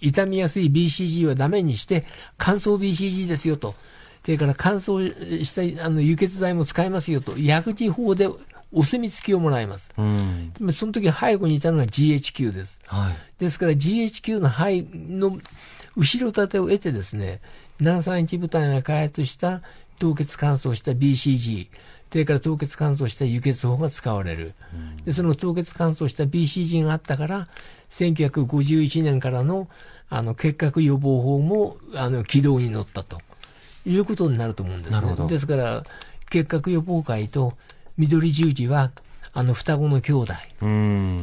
[0.00, 2.04] 傷みやすい BCG はダメにして、
[2.38, 3.74] 乾燥 BCG ですよと。
[4.24, 7.38] それから乾燥したあの輸血剤も使えますよと。
[7.38, 8.26] 薬事法で
[8.74, 9.90] お墨付きをもらいます。
[9.96, 12.80] うん、その時背後にいたのが GHQ です。
[12.86, 15.38] はい、ですから GHQ の背の
[15.96, 17.40] 後ろ盾を得てですね、
[17.80, 19.62] 731部隊が開発した
[19.98, 21.68] 凍結乾燥した BCG、
[22.14, 24.54] それから凍結乾燥した輸血法が使われる。
[24.72, 27.48] うん、で、その凍結乾燥した BCG があったから、
[27.90, 29.68] 1951年からの
[30.08, 33.20] あの結核予防法もあの軌道に乗ったと
[33.84, 35.28] いうことになると思うんですね。
[35.28, 35.82] ですから、
[36.30, 37.54] 結核予防会と
[37.96, 38.90] 緑十字は、
[39.36, 40.34] あの双子の兄弟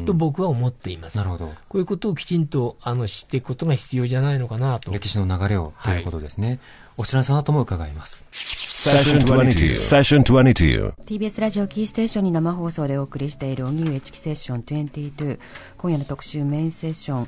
[0.06, 1.18] と僕は思っています。
[1.18, 1.48] なるほど。
[1.70, 4.92] こういうことをきちんとあの知っていくことが必要じゃないのかなと。
[4.92, 6.48] 歴史の流れをということですね。
[6.48, 6.60] はい、
[6.98, 8.26] お知らせの後も伺います。
[11.06, 15.38] TBS ラジオキーステーションに生放送でお送りしている荻上チキセッション22
[15.78, 17.28] 今夜の特集メインセッション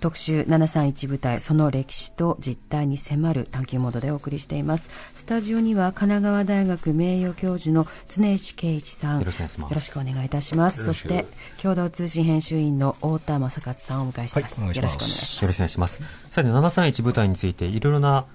[0.00, 4.88] 特集731部隊その歴史と実態に迫る探求モードでお送りしています。
[5.14, 9.20] スタジオには神奈川大学名誉教授の常石圭一さん。
[9.20, 9.26] よ
[9.70, 10.84] ろしくお願いいたします。
[10.84, 11.26] そして
[11.60, 15.42] 共同通信編集員の太田正勝さんをお迎えしています、はい、よろしくお願いします。
[15.42, 16.00] よろしくお願いします。
[16.30, 18.26] さて731部隊についていろいろな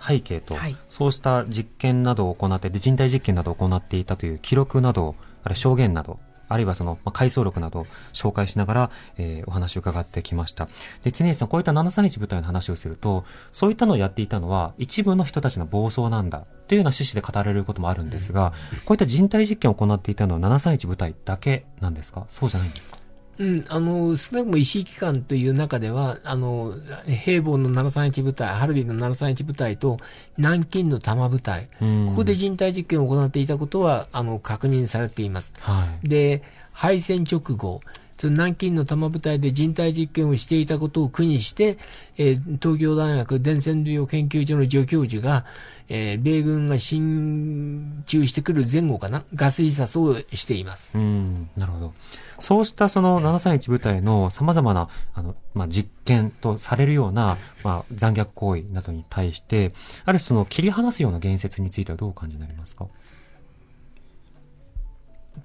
[0.00, 6.18] 背景と、はい、そうした実験などを行って人体実験などを行っていたという記録などある証言など
[6.50, 10.68] あるいはその、まあ、回想録などを紹介しながら、えー、お話を伺ってきました。
[11.04, 18.52] で、常石さん、こういった731部隊の話をすると、そういったのをやっていたのは、一部の人たちの暴走なんだ、というような趣旨で語られることもあるんですが、
[18.84, 22.26] こういった人体実験を行っていたのは731部隊だけなんですか？
[22.30, 22.98] そうじゃないんですか？
[23.40, 26.74] うん、あの、少なくとも石井機関という中では、あの、
[27.06, 29.96] 平凡の731部隊、ハルビンの731部隊と、
[30.36, 35.54] 南京の玉部隊、ここで人体実験を行っていたことは、あの、確認されています。
[35.60, 37.80] はい、で、敗戦直後、
[38.28, 41.78] 南京の玉部隊で人体実験をしていたことを苦にして、
[42.18, 45.46] えー、東京大学伝染病研究所の助教授が、
[45.88, 50.98] えー、米軍が進駐してくる前後かな、ガス自殺をしています。
[50.98, 51.94] うん、なるほど。
[52.40, 59.72] そうしたその731部隊の様々な、あの、まあ、実験とされるような、まあ、残虐行為などに対して、
[60.04, 62.86] ある種その切り離すような言説についてはどうお感じになりますか？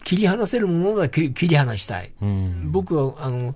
[0.04, 2.12] 切り離せるものは切り離したい。
[2.66, 3.56] 僕は、あの、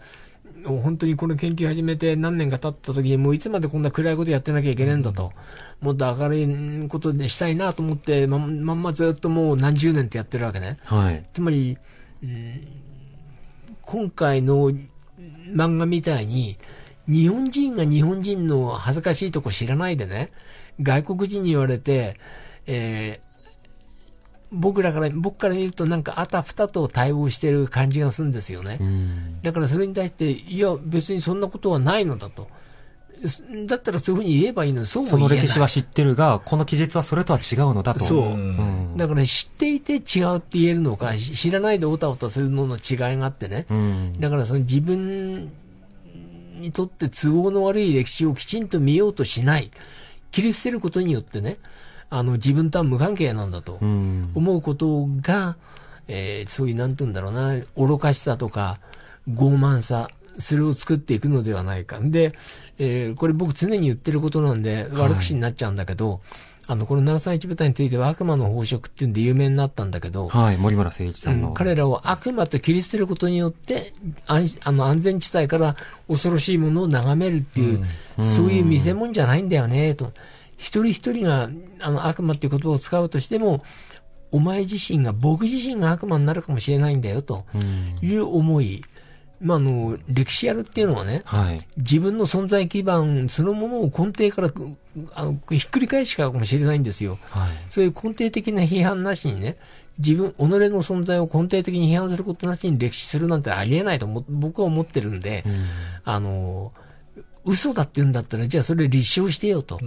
[0.65, 5.31] 本当にこの研究始めて何年か経った時にもういつまでこんな暗いことやってなきゃいけないんだと、
[5.79, 10.77] もっと明るいことでしたいなと思ってままんまずっともう何十年ってやってるわけね。
[10.83, 11.77] はい、つまり、
[12.21, 12.61] うん、
[13.89, 14.69] 今回の
[15.51, 16.57] 漫画みたいに
[17.07, 20.31] 日本人が日本人の恥ずかしいとこ知らないでね、
[20.79, 22.19] 外国人に言われて、
[22.67, 28.79] えー、僕らから、僕から見るとなんかあたふたと対応してる感じがするんですよね。
[29.41, 32.47] だからそれに対して、いや、別にそんなことはないのだと。
[33.65, 37.99] だったらそういうふうに言えばいいのそうその歴史は知ってるが、この記述はそれとは違うのだと。
[37.99, 38.19] そう。
[38.19, 43.65] うん、だから、知っていて違うって言えるのか、知らないでおたおたするのの違いがあってね。
[43.69, 45.51] うん、だからその自分
[46.59, 49.71] にとって都合の悪い歴史をきちんと見ようとしない。
[50.31, 51.57] 切り捨てることによってね、
[52.09, 55.57] あの、自分とは無関係なんだと思うことが、
[56.07, 58.79] えー、そういう、なんて言うんだろうな、愚かしさとか、
[59.29, 60.09] 傲慢さ、
[60.39, 61.99] それを作っていくのではないか。
[62.01, 62.33] で、
[62.79, 66.19] えー、これ僕常に言ってることなんで、悪口になっちゃうんだけど、はい、
[66.67, 73.91] あの、この731部隊については悪魔の宝飾っていうんで有名になったんだけど、はい、森村誠一さんの、うん、彼らを悪魔と切り捨てることによって、
[74.27, 75.75] 安あの安全地帯から
[76.07, 77.85] 恐ろしいものを眺めるっていう、
[78.17, 80.13] うん、そういう見せ物じゃないんだよね、と。
[80.57, 81.49] 一人一人が
[81.81, 83.61] あの悪魔っていう言葉を使うとしても、
[84.31, 87.45] お前自身が、僕自身が悪魔になるかもしれないんだよ、と
[88.01, 88.81] いう思い。
[89.41, 94.49] まあ、あの、歴史やるっていうのはね、はい、自分の存在基盤そのものを根底から
[95.13, 99.57] あのひっくり返しかもしれないんですよ、はい、そういう根底的な批判なしにね、
[99.97, 105.63] 自分、己の存在を根底的に批判することなしに歴史するなんてありえないと僕は思ってるんで、うん、
[106.03, 106.73] あの、
[107.45, 109.79] 嘘だって言うんだったら、じゃあそれ立証してよと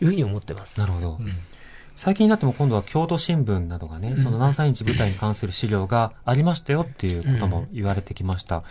[0.00, 0.80] いうふうに思ってます。
[0.80, 1.16] なるほど。
[1.20, 1.32] うん
[1.96, 8.62] 最近になっても今度は京都新聞などがね、その7 3日部隊に関する資料がありましたよっていうことも言われてきました。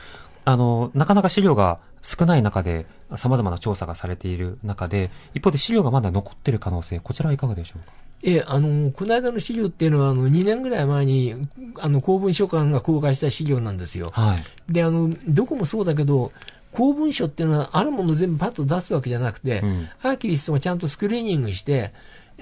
[0.46, 7.94] あの、なかなか資料が少ない中で、様々な調査がされている中で、一方で資料がまだ残っている可能性、こちらはいかがでしょうか？
[8.26, 11.34] ええ、あの、この間の資料っていうのは、あの、2年ぐらい前に、
[11.80, 14.12] あの、公文書館が公開した資料なんですよ。
[14.14, 14.72] はい。
[14.72, 16.32] で、あの、どこもそうだけど、
[16.72, 21.92] 公文書っていうのは、あるもの全部パッと出すわけじゃなくて、うん、アーキビストがちゃんとスクリーニングして、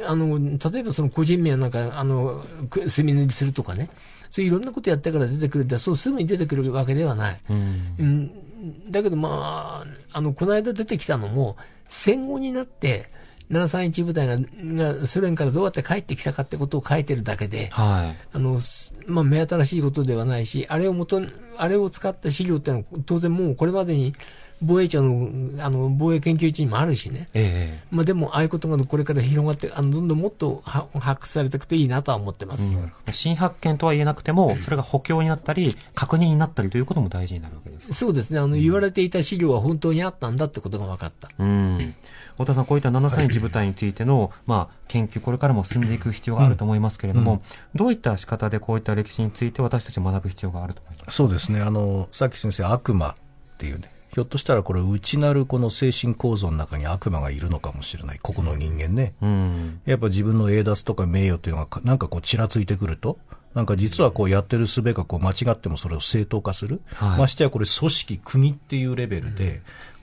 [0.06, 2.44] あの、例えばその個人名をなんか、あの、
[2.88, 3.90] 墨塗りするとかね、
[4.30, 7.40] そういういろんなことやってから出てくるって、そうすぐに出てくるわけではない。
[7.50, 13.10] うん、うん、だけどまあ、あの、この間出てきたのも、戦後になって、
[13.52, 18.60] 731部隊ががソ連からどうやって帰ってきたかってことを書いてるだけで、はい、あの
[19.08, 21.22] まあ、目新しいことではないし、あれを元
[21.58, 24.14] あれを使った資料ってのは当然もうこれまでに
[24.62, 37.94] 防衛庁のあの防衛研究所にもあるしね、ええ、まあ、でも、ああいうことがこれから広がって、あのどんどんもっと発掘されていくといいなとは思ってます、うん、新発見とは言えなくても、それが補強になったり、確認になったりということも大事になるわけです。
[37.94, 38.40] そうですね。
[38.40, 41.30] あの、言われていた資料は本当にあったんだってことが分かった。
[41.40, 41.96] うん。
[42.34, 47.42] 太田さん、こういった731部隊についての、 まあ、研究、これからも進んでいく必要があると思いますけれども、うん、
[47.76, 53.16] どういった仕方でこういった歴史について私たち学ぶ必要があると思いますそうですね、あのさっき先生、悪魔っ
[53.58, 58.20] ていうね、ひょっとしたらこれ内なるこの精神構造の中に悪魔がいるのかもしれない。
[58.22, 59.14] ここの人間ね。
[59.22, 63.18] うん、やっぱ自分の栄奪とか名誉っていうのがなんかこうちらついてくると、
[63.54, 66.82] なんか実はこうやってる術がこう間違ってもそれを正当化する。
[66.96, 69.62] はい、ましてやこれ組織、国っていうレベルで、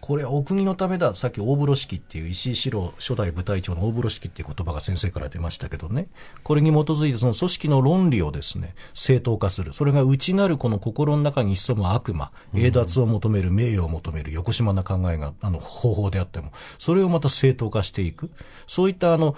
[0.09, 6.09] これお国のためだ、さっき大風呂敷っていう石井四郎初代部隊長の大風呂敷っていう言葉が先生から出ましたけどね、
[6.45, 9.75] これに基づいてその組織の論理をですね、正当化する。
[9.75, 18.31] それが内なるこの心の中に潜む悪魔、栄奪を求める、名誉を求める、横島な考えが、あの、方法であっても、それをまた正当化していく。
[18.67, 19.37] そういったあの、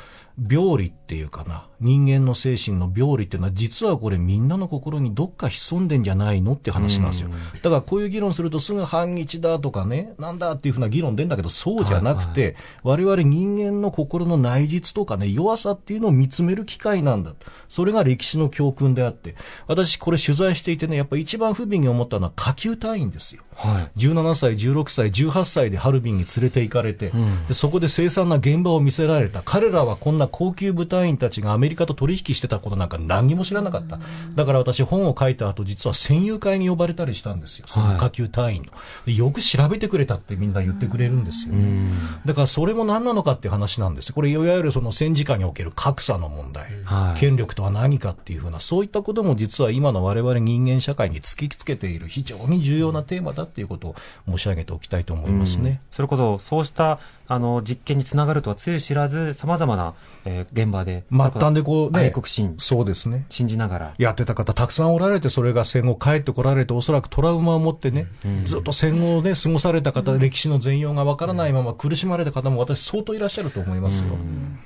[0.49, 7.31] 病理っていうかな、人間の精神の病理っていうのは、実はこれみんなの心にどっか潜んでんじゃないのって話なんですよ。
[7.63, 17.33] だからこういう議論するとすぐ反日だとかね、なんだっていうふうな議論出んだけど、そうじゃなくて、はいはい、我々人間の心の内実とかね、弱さっていうのを見つめる機会なんだ。
[17.69, 19.37] それが歴史の教訓であって、
[19.67, 23.43] 私これ取材していてね、やっぱ一番不憫に思ったのは下級隊員ですよ。
[23.57, 29.43] はい、17歳、16歳、18歳でハルビンに連れて行かれて、うん、でそこで凄惨な現場を見せられた。
[29.43, 33.99] 彼らはこんな高級部隊員たちがアメリカと取引してたことなんか何にも知らなかった。
[34.35, 37.67] だから私本を書いた後、実は戦友会に呼ばれたりしたんですよ。
[37.69, 38.73] その下級隊員の。
[38.73, 41.91] はい、よく調べてくれたってみんな言ってくれるんですよね。
[42.25, 44.13] だからそれも何なのかっていう話なんです。
[44.13, 46.71] これいわゆるその戦時下における格差の問題。
[46.85, 53.97] はい、権力とは何かっていうふうな、そういったことも実は今の我々人間社会に突きつけている非常に重要なテーマだっていうことを
[54.29, 55.81] 申し上げておきたいと思いますね。
[55.91, 63.25] それこそ、そうしたあの実験につながるとはつゆ知らず、さまざまな、えー、現場で、末端でこう、ね、愛国心、そうですね。
[63.31, 63.95] 信じながら。
[63.99, 74.11] やってた方たくさんおられて、それが戦後帰ってこられて、おそらくトラウマを持ってね、うん、ずっと戦後をね、過ごされた方、うん、歴史の全容がわからないまま苦しまれた方も私相当いらっしゃると思いますよ。
[74.11, 74.59] うん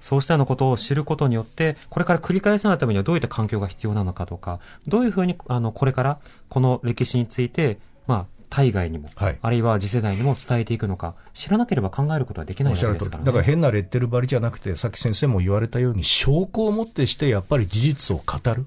[0.00, 18.66] そうしたようなことを知ることによって、これから繰り返さないためにはどういった環境が必要なのかとか、どういうふうに、あの、これからこの歴史について、まあ、対外にも、はい、あるいは次世代にも伝えていくのか、知らなければ考えることはできないわけですから、ね、だから変なレッテル張りじゃなくて、さっき先生も言われたように、証拠をもってしてやっぱり事実を語る。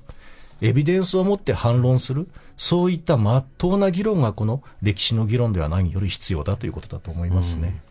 [0.61, 2.27] エビデンスを持って反論する。
[2.55, 7.81] そういった真っ当な議論がこの歴史の議論では何より必要だということだと思いますね。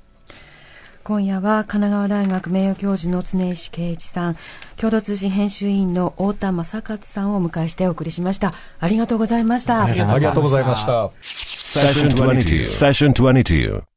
[1.05, 4.37] 今夜は神奈川大学名誉教授の常石圭一さん、
[4.77, 8.55] 共同通信編集員の太田正勝さんをお迎えしてお送りしました。
[8.79, 9.83] ありがとうございました。
[9.83, 11.52] ありがとうございました。
[11.73, 12.65] Session 22.
[12.65, 13.92] Session 22.